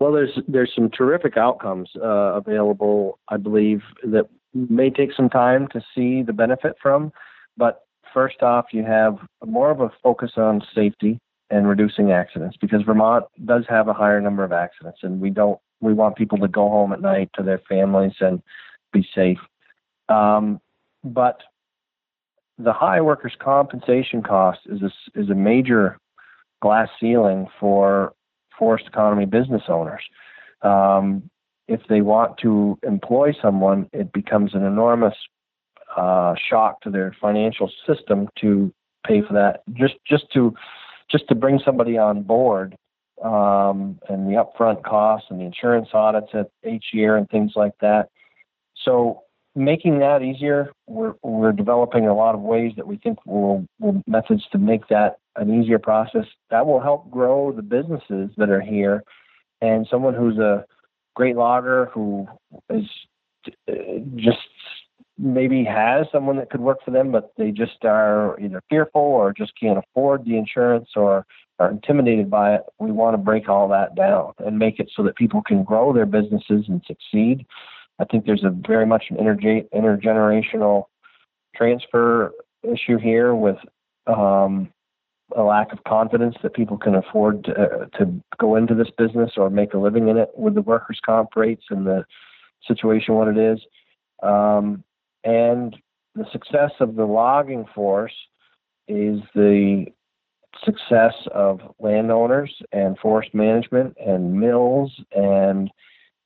Well, 0.03 0.11
there's 0.11 0.37
there's 0.49 0.73
some 0.75 0.91
terrific 0.91 1.37
outcomes 1.37 1.89
uh, 1.95 2.35
available, 2.35 3.21
I 3.29 3.37
believe, 3.37 3.83
that 4.03 4.27
may 4.53 4.91
take 4.91 5.13
some 5.13 5.29
time 5.29 5.69
to 5.69 5.81
see 5.95 6.25
the 6.25 6.33
benefit 6.33 6.75
from. 6.83 7.13
But 7.57 7.83
first 8.13 8.43
off, 8.43 8.65
you 8.73 8.83
have 8.83 9.19
more 9.47 9.71
of 9.71 9.79
a 9.81 9.93
focus 10.03 10.33
on 10.37 10.61
safety 10.75 11.21
and 11.51 11.69
reducing 11.69 12.11
accidents 12.11 12.57
because 12.61 12.83
Vermont 12.83 13.27
does 13.45 13.65
have 13.69 13.87
a 13.87 13.93
higher 13.93 14.21
number 14.21 14.43
of 14.43 14.51
accidents, 14.51 14.99
and 15.05 15.21
we 15.21 15.31
don't 15.31 15.61
we 15.81 15.93
want 15.93 16.17
people 16.17 16.39
to 16.39 16.49
go 16.49 16.69
home 16.69 16.93
at 16.93 17.01
night 17.01 17.31
to 17.37 17.45
their 17.45 17.61
families 17.69 18.15
and 18.19 18.43
be 18.93 19.07
safe. 19.15 19.39
Um, 20.09 20.61
but 21.05 21.43
the 22.59 22.73
high 22.73 23.01
workers' 23.01 23.37
compensation 23.39 24.21
cost 24.21 24.63
is 24.67 24.83
a, 24.83 24.91
is 25.15 25.31
a 25.31 25.37
major 25.37 25.97
glass 26.61 26.89
ceiling 26.99 27.47
for 27.61 28.15
forest 28.63 28.85
economy 28.87 29.27
business 29.27 29.63
owners. 29.67 30.05
Um, 30.63 31.29
if 31.67 31.81
they 31.89 32.01
want 32.01 32.39
to 32.43 32.79
employ 32.85 33.35
someone, 33.43 33.89
it 33.93 34.13
becomes 34.13 34.55
an 34.55 34.65
enormous 34.65 35.15
uh, 35.97 36.37
shock 36.49 36.81
to 36.83 36.91
their 36.91 37.13
financial 37.21 37.69
system 37.89 38.29
to 38.41 38.73
pay 39.05 39.21
for 39.21 39.33
that. 39.33 39.63
Just 39.73 39.95
just 40.09 40.31
to 40.35 40.55
just 41.11 41.27
to 41.27 41.35
bring 41.35 41.61
somebody 41.65 41.99
on 41.99 42.23
board 42.23 42.77
um, 43.25 43.99
and 44.09 44.29
the 44.29 44.37
upfront 44.43 44.85
costs 44.85 45.27
and 45.29 45.41
the 45.41 45.45
insurance 45.45 45.89
audits 45.93 46.29
at 46.33 46.49
each 46.65 46.87
year 46.93 47.17
and 47.17 47.29
things 47.31 47.55
like 47.57 47.75
that. 47.81 48.11
So 48.85 49.25
making 49.55 49.99
that 49.99 50.23
easier, 50.23 50.73
we're, 50.87 51.15
we're 51.23 51.53
developing 51.53 52.07
a 52.07 52.15
lot 52.15 52.35
of 52.35 52.41
ways 52.41 52.73
that 52.77 52.87
we 52.87 52.97
think 52.97 53.25
will, 53.27 53.67
will 53.79 54.03
methods 54.07 54.45
to 54.53 54.59
make 54.59 54.89
that 54.89 55.19
an 55.37 55.63
easier 55.63 55.79
process. 55.79 56.27
That 56.51 56.67
will 56.67 56.81
help 56.81 57.11
grow 57.11 57.53
the 57.53 57.63
businesses 57.63 58.31
that 58.37 58.51
are 58.51 58.61
here. 58.61 59.05
And 59.61 59.87
someone 59.91 60.15
who's 60.15 60.39
a 60.39 60.65
great 61.15 61.37
logger 61.37 61.87
who 61.93 62.27
is 62.71 62.85
uh, 63.69 63.73
just 64.17 64.39
maybe 65.19 65.65
has 65.65 66.07
someone 66.11 66.37
that 66.37 66.51
could 66.51 66.61
work 66.61 66.79
for 66.85 66.91
them, 66.91 67.13
but 67.13 67.33
they 67.37 67.51
just 67.51 67.85
are 67.85 68.39
either 68.41 68.63
fearful 68.69 69.03
or 69.03 69.33
just 69.33 69.53
can't 69.59 69.79
afford 69.79 70.25
the 70.25 70.37
insurance 70.37 70.89
or 70.97 71.27
are 71.59 71.71
intimidated 71.71 72.31
by 72.31 72.55
it. 72.55 72.63
We 72.79 72.91
want 72.91 73.15
to 73.15 73.19
break 73.19 73.49
all 73.49 73.69
that 73.69 73.95
down 73.95 74.33
and 74.39 74.59
make 74.59 74.81
it 74.81 74.91
so 74.97 75.03
that 75.05 75.17
people 75.17 75.43
can 75.43 75.63
grow 75.63 75.93
their 75.93 76.07
businesses 76.07 76.65
and 76.69 76.83
succeed. 76.87 77.47
I 77.99 78.05
think 78.05 78.27
there's 78.27 78.45
a 78.45 78.51
very 78.51 78.87
much 78.87 79.05
an 79.11 79.17
interge- 79.17 79.69
intergenerational 79.71 80.85
transfer 81.55 82.33
issue 82.63 82.99
here 82.99 83.35
with 83.35 83.59
um, 84.07 84.73
a 85.37 85.43
lack 85.43 85.73
of 85.73 85.83
confidence 85.85 86.37
that 86.43 86.55
people 86.55 86.77
can 86.77 86.95
afford 86.95 87.45
to, 87.45 87.53
uh, 87.53 87.99
to 87.99 88.13
go 88.39 88.57
into 88.57 88.75
this 88.75 88.91
business 88.97 89.33
or 89.37 89.51
make 89.51 89.75
a 89.75 89.79
living 89.79 90.09
in 90.09 90.17
it 90.17 90.31
with 90.37 90.55
the 90.55 90.63
workers' 90.63 91.01
comp 91.05 91.31
rates 91.37 91.65
and 91.71 91.87
the 91.87 92.05
situation 92.67 93.15
what 93.15 93.29
it 93.29 93.39
is. 93.39 93.61
Um, 94.23 94.85
and 95.25 95.77
the 96.15 96.27
success 96.33 96.73
of 96.81 96.95
the 96.97 97.05
logging 97.05 97.67
force 97.75 98.15
is 98.89 99.21
the 99.35 99.87
success 100.65 101.15
of 101.33 101.61
landowners 101.79 102.55
and 102.73 102.99
forest 102.99 103.35
management 103.35 103.97
and 104.05 104.33
mills 104.39 104.93
and 105.13 105.71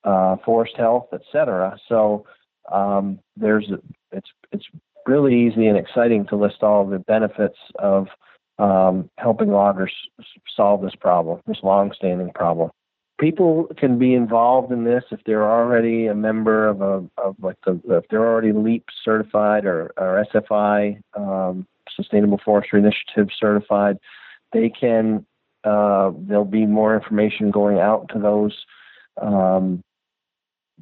uh, 0.06 0.36
forest 0.44 0.74
health, 0.76 1.08
etc. 1.12 1.76
So 1.88 2.24
um, 2.72 3.18
there's 3.36 3.70
it's 4.12 4.28
it's 4.52 4.64
really 5.06 5.34
easy 5.34 5.66
and 5.66 5.76
exciting 5.76 6.26
to 6.26 6.36
list 6.36 6.62
all 6.62 6.86
the 6.86 6.98
benefits 7.00 7.58
of 7.78 8.06
um, 8.58 9.10
helping 9.18 9.50
loggers 9.50 9.92
solve 10.56 10.82
this 10.82 10.94
problem, 10.94 11.40
this 11.46 11.58
long-standing 11.62 12.30
problem. 12.34 12.70
People 13.20 13.68
can 13.78 13.98
be 13.98 14.14
involved 14.14 14.72
in 14.72 14.84
this 14.84 15.04
if 15.10 15.20
they're 15.24 15.48
already 15.48 16.06
a 16.06 16.14
member 16.14 16.66
of 16.66 16.80
a 16.80 17.08
of 17.18 17.36
like 17.40 17.56
the 17.64 17.80
if 17.88 18.04
they're 18.10 18.26
already 18.26 18.52
LEAP 18.52 18.84
certified 19.04 19.64
or, 19.64 19.92
or 19.96 20.24
SFI 20.34 21.00
um, 21.14 21.66
Sustainable 21.94 22.40
Forestry 22.44 22.78
Initiative 22.78 23.28
certified. 23.38 23.98
They 24.52 24.68
can 24.68 25.24
uh, 25.64 26.12
there'll 26.16 26.44
be 26.44 26.66
more 26.66 26.94
information 26.94 27.50
going 27.50 27.78
out 27.78 28.08
to 28.12 28.18
those 28.18 28.54
um, 29.20 29.82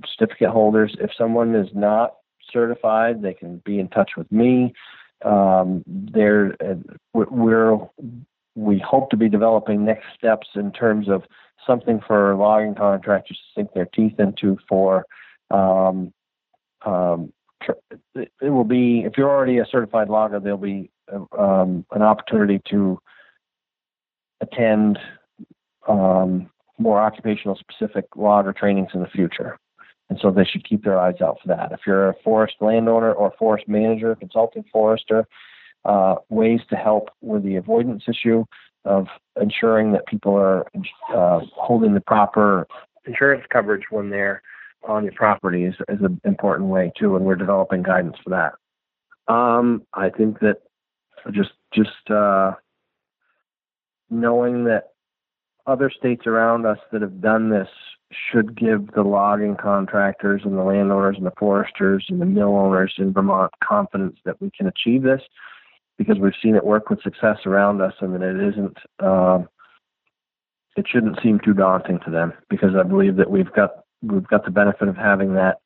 certificate 0.06 0.50
holders. 0.50 0.96
If 1.00 1.10
someone 1.16 1.54
is 1.54 1.68
not 1.74 2.14
certified, 2.52 3.22
they 3.22 3.34
can 3.34 3.62
be 3.64 3.78
in 3.78 3.88
touch 3.88 4.12
with 4.16 4.30
me. 4.30 4.72
Um, 5.24 5.82
there, 5.86 6.56
uh, 6.60 6.74
we're 7.12 7.78
we 8.56 8.78
hope 8.78 9.10
to 9.10 9.16
be 9.16 9.28
developing 9.28 9.84
next 9.84 10.06
steps 10.16 10.48
in 10.54 10.70
terms 10.72 11.08
of 11.08 11.24
something 11.66 12.00
for 12.06 12.36
logging 12.36 12.74
contractors 12.74 13.36
to 13.36 13.60
sink 13.60 13.72
their 13.74 13.86
teeth 13.86 14.18
into 14.18 14.58
for 14.68 15.04
um, 15.50 16.12
um, 16.84 17.32
it 18.14 18.30
will 18.42 18.64
be 18.64 19.02
if 19.04 19.14
you're 19.16 19.30
already 19.30 19.58
a 19.58 19.66
certified 19.70 20.08
logger 20.08 20.38
there'll 20.38 20.58
be 20.58 20.90
um, 21.38 21.84
an 21.92 22.02
opportunity 22.02 22.60
to 22.68 22.98
attend 24.40 24.98
um, 25.88 26.50
more 26.78 27.00
occupational 27.00 27.56
specific 27.56 28.04
logger 28.16 28.52
trainings 28.52 28.90
in 28.94 29.00
the 29.00 29.08
future 29.08 29.58
and 30.10 30.18
so 30.20 30.30
they 30.30 30.44
should 30.44 30.68
keep 30.68 30.84
their 30.84 30.98
eyes 30.98 31.20
out 31.22 31.38
for 31.40 31.48
that 31.48 31.72
if 31.72 31.80
you're 31.86 32.10
a 32.10 32.14
forest 32.22 32.54
landowner 32.60 33.12
or 33.12 33.32
forest 33.38 33.66
manager 33.68 34.14
consulting 34.14 34.64
forester 34.72 35.26
uh, 35.84 36.16
ways 36.28 36.60
to 36.70 36.76
help 36.76 37.10
with 37.20 37.42
the 37.42 37.56
avoidance 37.56 38.04
issue 38.08 38.44
of 38.84 39.06
ensuring 39.40 39.92
that 39.92 40.06
people 40.06 40.34
are 40.34 40.66
uh, 41.14 41.40
holding 41.54 41.94
the 41.94 42.00
proper 42.00 42.66
insurance 43.06 43.44
coverage 43.50 43.84
when 43.90 44.10
they're 44.10 44.42
on 44.86 45.04
your 45.04 45.12
property 45.12 45.64
is, 45.64 45.74
is 45.88 46.00
an 46.00 46.20
important 46.24 46.68
way 46.68 46.92
too, 46.98 47.16
and 47.16 47.24
we're 47.24 47.34
developing 47.34 47.82
guidance 47.82 48.16
for 48.22 48.30
that. 48.30 49.32
Um, 49.32 49.86
I 49.94 50.10
think 50.10 50.40
that 50.40 50.58
just 51.32 51.52
just 51.72 52.10
uh, 52.10 52.52
knowing 54.10 54.64
that 54.64 54.92
other 55.66 55.90
states 55.90 56.26
around 56.26 56.66
us 56.66 56.78
that 56.92 57.00
have 57.00 57.22
done 57.22 57.48
this 57.48 57.68
should 58.30 58.56
give 58.56 58.92
the 58.94 59.02
logging 59.02 59.56
contractors 59.56 60.42
and 60.44 60.56
the 60.56 60.62
landowners 60.62 61.16
and 61.16 61.26
the 61.26 61.32
foresters 61.38 62.06
and 62.08 62.20
the 62.20 62.26
mill 62.26 62.56
owners 62.56 62.94
in 62.98 63.12
Vermont 63.12 63.52
confidence 63.62 64.16
that 64.24 64.40
we 64.40 64.50
can 64.56 64.66
achieve 64.66 65.02
this 65.02 65.22
because 65.98 66.18
we've 66.18 66.32
seen 66.42 66.56
it 66.56 66.64
work 66.64 66.90
with 66.90 67.02
success 67.02 67.38
around 67.46 67.80
us. 67.80 67.94
And 68.00 68.14
that 68.14 68.22
it 68.22 68.48
isn't 68.48 68.76
um, 69.00 69.48
it 70.76 70.86
shouldn't 70.88 71.20
seem 71.22 71.40
too 71.40 71.54
daunting 71.54 72.00
to 72.04 72.10
them 72.10 72.32
because 72.50 72.74
I 72.78 72.82
believe 72.82 73.16
that 73.16 73.30
we've 73.30 73.52
got 73.52 73.84
we've 74.02 74.26
got 74.26 74.44
the 74.44 74.50
benefit 74.50 74.88
of 74.88 74.96
having 74.96 75.34
that 75.34 75.58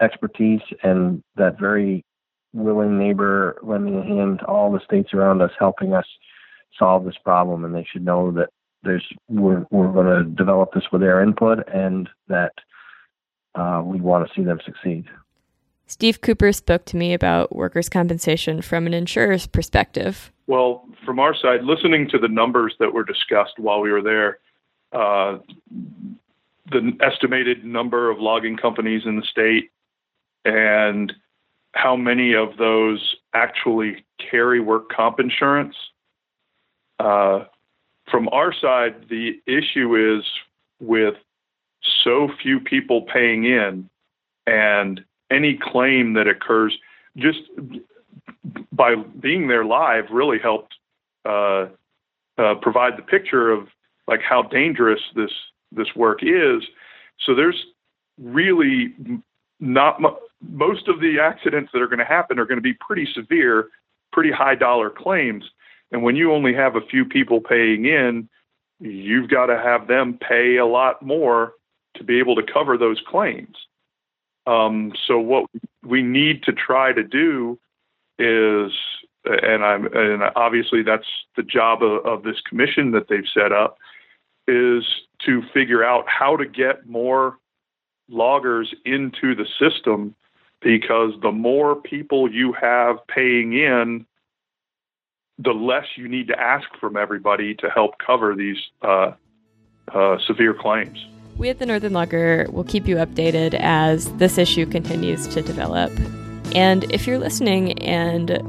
expertise 0.00 0.60
and 0.82 1.22
that 1.36 1.58
very 1.58 2.04
willing 2.52 2.98
neighbor 2.98 3.58
lending 3.62 3.98
a 3.98 4.04
hand 4.04 4.40
to 4.40 4.46
all 4.46 4.72
the 4.72 4.80
states 4.84 5.12
around 5.12 5.42
us 5.42 5.50
helping 5.58 5.92
us 5.92 6.06
solve 6.78 7.04
this 7.04 7.18
problem. 7.22 7.64
And 7.64 7.74
they 7.74 7.86
should 7.90 8.04
know 8.04 8.30
that 8.32 8.50
there's 8.82 9.06
we're 9.28 9.66
we're 9.70 9.92
going 9.92 10.06
to 10.06 10.24
develop 10.30 10.72
this 10.72 10.84
with 10.92 11.00
their 11.00 11.22
input 11.22 11.66
and 11.72 12.08
that 12.28 12.52
uh, 13.54 13.82
we 13.84 14.00
want 14.00 14.26
to 14.26 14.34
see 14.34 14.44
them 14.44 14.58
succeed. 14.64 15.06
Steve 15.86 16.20
Cooper 16.20 16.52
spoke 16.52 16.84
to 16.86 16.96
me 16.96 17.14
about 17.14 17.56
workers' 17.56 17.88
compensation 17.88 18.60
from 18.60 18.86
an 18.86 18.92
insurer's 18.92 19.46
perspective. 19.46 20.30
Well, 20.46 20.86
from 21.04 21.18
our 21.18 21.34
side, 21.34 21.64
listening 21.64 22.08
to 22.10 22.18
the 22.18 22.28
numbers 22.28 22.74
that 22.78 22.92
were 22.92 23.04
discussed 23.04 23.58
while 23.58 23.80
we 23.80 23.90
were 23.90 24.02
there, 24.02 24.38
uh, 24.92 25.38
the 26.70 26.92
estimated 27.00 27.64
number 27.64 28.10
of 28.10 28.18
logging 28.18 28.58
companies 28.58 29.02
in 29.06 29.16
the 29.16 29.22
state 29.22 29.70
and 30.44 31.12
how 31.72 31.96
many 31.96 32.34
of 32.34 32.56
those 32.58 33.14
actually 33.34 34.04
carry 34.30 34.60
work 34.60 34.90
comp 34.90 35.20
insurance. 35.20 35.74
Uh, 36.98 37.44
from 38.10 38.28
our 38.30 38.52
side, 38.52 39.06
the 39.08 39.40
issue 39.46 40.18
is 40.18 40.24
with 40.80 41.14
so 42.04 42.28
few 42.42 42.60
people 42.60 43.02
paying 43.02 43.44
in 43.44 43.88
and 44.46 45.04
any 45.30 45.58
claim 45.60 46.14
that 46.14 46.26
occurs 46.26 46.76
just 47.16 47.40
by 48.72 48.94
being 48.94 49.48
there 49.48 49.64
live 49.64 50.04
really 50.10 50.38
helped 50.38 50.74
uh, 51.24 51.66
uh, 52.38 52.54
provide 52.62 52.96
the 52.96 53.02
picture 53.02 53.50
of 53.50 53.68
like 54.06 54.20
how 54.22 54.42
dangerous 54.42 55.00
this 55.14 55.32
this 55.72 55.88
work 55.94 56.20
is. 56.22 56.62
So 57.26 57.34
there's 57.34 57.62
really 58.18 58.94
not 59.60 60.00
mu- 60.00 60.16
most 60.40 60.88
of 60.88 61.00
the 61.00 61.18
accidents 61.20 61.70
that 61.72 61.82
are 61.82 61.86
going 61.88 61.98
to 61.98 62.04
happen 62.04 62.38
are 62.38 62.46
going 62.46 62.58
to 62.58 62.62
be 62.62 62.74
pretty 62.74 63.06
severe, 63.12 63.68
pretty 64.12 64.30
high 64.30 64.54
dollar 64.54 64.88
claims. 64.88 65.44
And 65.90 66.02
when 66.02 66.16
you 66.16 66.32
only 66.32 66.54
have 66.54 66.76
a 66.76 66.80
few 66.80 67.04
people 67.04 67.40
paying 67.40 67.86
in, 67.86 68.28
you've 68.80 69.30
got 69.30 69.46
to 69.46 69.56
have 69.56 69.88
them 69.88 70.18
pay 70.18 70.56
a 70.56 70.66
lot 70.66 71.02
more 71.02 71.54
to 71.96 72.04
be 72.04 72.18
able 72.18 72.36
to 72.36 72.42
cover 72.42 72.76
those 72.76 73.00
claims. 73.06 73.56
Um, 74.46 74.92
so 75.06 75.18
what 75.18 75.46
we 75.84 76.02
need 76.02 76.42
to 76.44 76.52
try 76.52 76.92
to 76.92 77.02
do 77.02 77.58
is, 78.18 78.72
and 79.24 79.64
I'm, 79.64 79.86
and 79.94 80.22
obviously 80.36 80.82
that's 80.82 81.06
the 81.36 81.42
job 81.42 81.82
of, 81.82 82.04
of 82.06 82.22
this 82.22 82.40
commission 82.48 82.92
that 82.92 83.08
they've 83.08 83.28
set 83.32 83.52
up, 83.52 83.76
is 84.46 84.84
to 85.26 85.42
figure 85.52 85.84
out 85.84 86.04
how 86.08 86.36
to 86.36 86.46
get 86.46 86.86
more 86.86 87.36
loggers 88.08 88.74
into 88.84 89.34
the 89.34 89.46
system 89.58 90.14
because 90.62 91.12
the 91.22 91.32
more 91.32 91.76
people 91.76 92.30
you 92.30 92.52
have 92.52 92.96
paying 93.06 93.52
in, 93.52 94.06
the 95.38 95.52
less 95.52 95.86
you 95.96 96.08
need 96.08 96.28
to 96.28 96.38
ask 96.38 96.68
from 96.80 96.96
everybody 96.96 97.54
to 97.54 97.70
help 97.70 97.98
cover 98.04 98.34
these 98.34 98.56
uh, 98.82 99.12
uh, 99.94 100.18
severe 100.26 100.54
claims. 100.54 100.98
We 101.36 101.48
at 101.48 101.60
the 101.60 101.66
Northern 101.66 101.92
Logger 101.92 102.48
will 102.50 102.64
keep 102.64 102.88
you 102.88 102.96
updated 102.96 103.54
as 103.54 104.12
this 104.14 104.38
issue 104.38 104.66
continues 104.66 105.28
to 105.28 105.40
develop. 105.40 105.92
And 106.54 106.90
if 106.92 107.06
you're 107.06 107.18
listening 107.18 107.78
and 107.80 108.42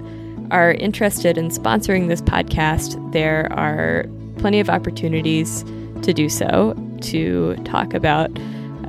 are 0.51 0.73
interested 0.73 1.37
in 1.37 1.49
sponsoring 1.49 2.07
this 2.07 2.21
podcast, 2.21 3.11
there 3.11 3.51
are 3.53 4.05
plenty 4.37 4.59
of 4.59 4.69
opportunities 4.69 5.63
to 6.01 6.13
do 6.13 6.29
so, 6.29 6.73
to 7.01 7.55
talk 7.65 7.93
about 7.93 8.31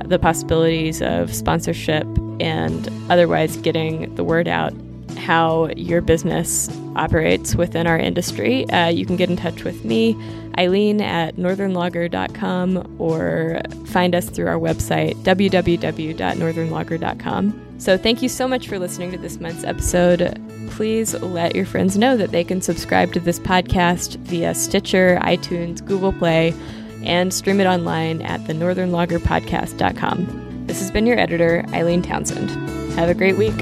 the 0.05 0.17
possibilities 0.17 1.01
of 1.03 1.33
sponsorship 1.33 2.07
and 2.39 2.89
otherwise 3.11 3.57
getting 3.57 4.13
the 4.15 4.23
word 4.23 4.47
out 4.47 4.73
how 5.17 5.69
your 5.75 6.01
business 6.01 6.69
operates 6.95 7.55
within 7.55 7.87
our 7.87 7.97
industry. 7.97 8.69
Uh, 8.69 8.87
you 8.87 9.05
can 9.05 9.15
get 9.15 9.29
in 9.29 9.35
touch 9.35 9.63
with 9.63 9.85
me, 9.85 10.15
Eileen, 10.57 11.01
at 11.01 11.35
northernlogger.com 11.37 12.97
or 12.99 13.61
find 13.85 14.15
us 14.15 14.29
through 14.29 14.47
our 14.47 14.59
website, 14.59 15.15
www.northernlogger.com. 15.23 17.67
So, 17.77 17.97
thank 17.97 18.21
you 18.21 18.27
so 18.29 18.47
much 18.47 18.67
for 18.67 18.77
listening 18.77 19.09
to 19.11 19.17
this 19.17 19.39
month's 19.39 19.63
episode. 19.63 20.39
Please 20.71 21.15
let 21.15 21.55
your 21.55 21.65
friends 21.65 21.97
know 21.97 22.15
that 22.15 22.29
they 22.31 22.43
can 22.43 22.61
subscribe 22.61 23.11
to 23.13 23.19
this 23.19 23.39
podcast 23.39 24.17
via 24.17 24.53
Stitcher, 24.53 25.17
iTunes, 25.23 25.83
Google 25.83 26.13
Play, 26.13 26.53
and 27.03 27.33
stream 27.33 27.59
it 27.59 27.65
online 27.65 28.21
at 28.21 28.45
the 28.45 28.53
northernloggerpodcast.com. 28.53 30.51
This 30.67 30.79
has 30.79 30.91
been 30.91 31.07
your 31.07 31.19
editor, 31.19 31.65
Eileen 31.73 32.01
Townsend. 32.01 32.51
Have 32.93 33.09
a 33.09 33.13
great 33.13 33.37
week. 33.37 33.53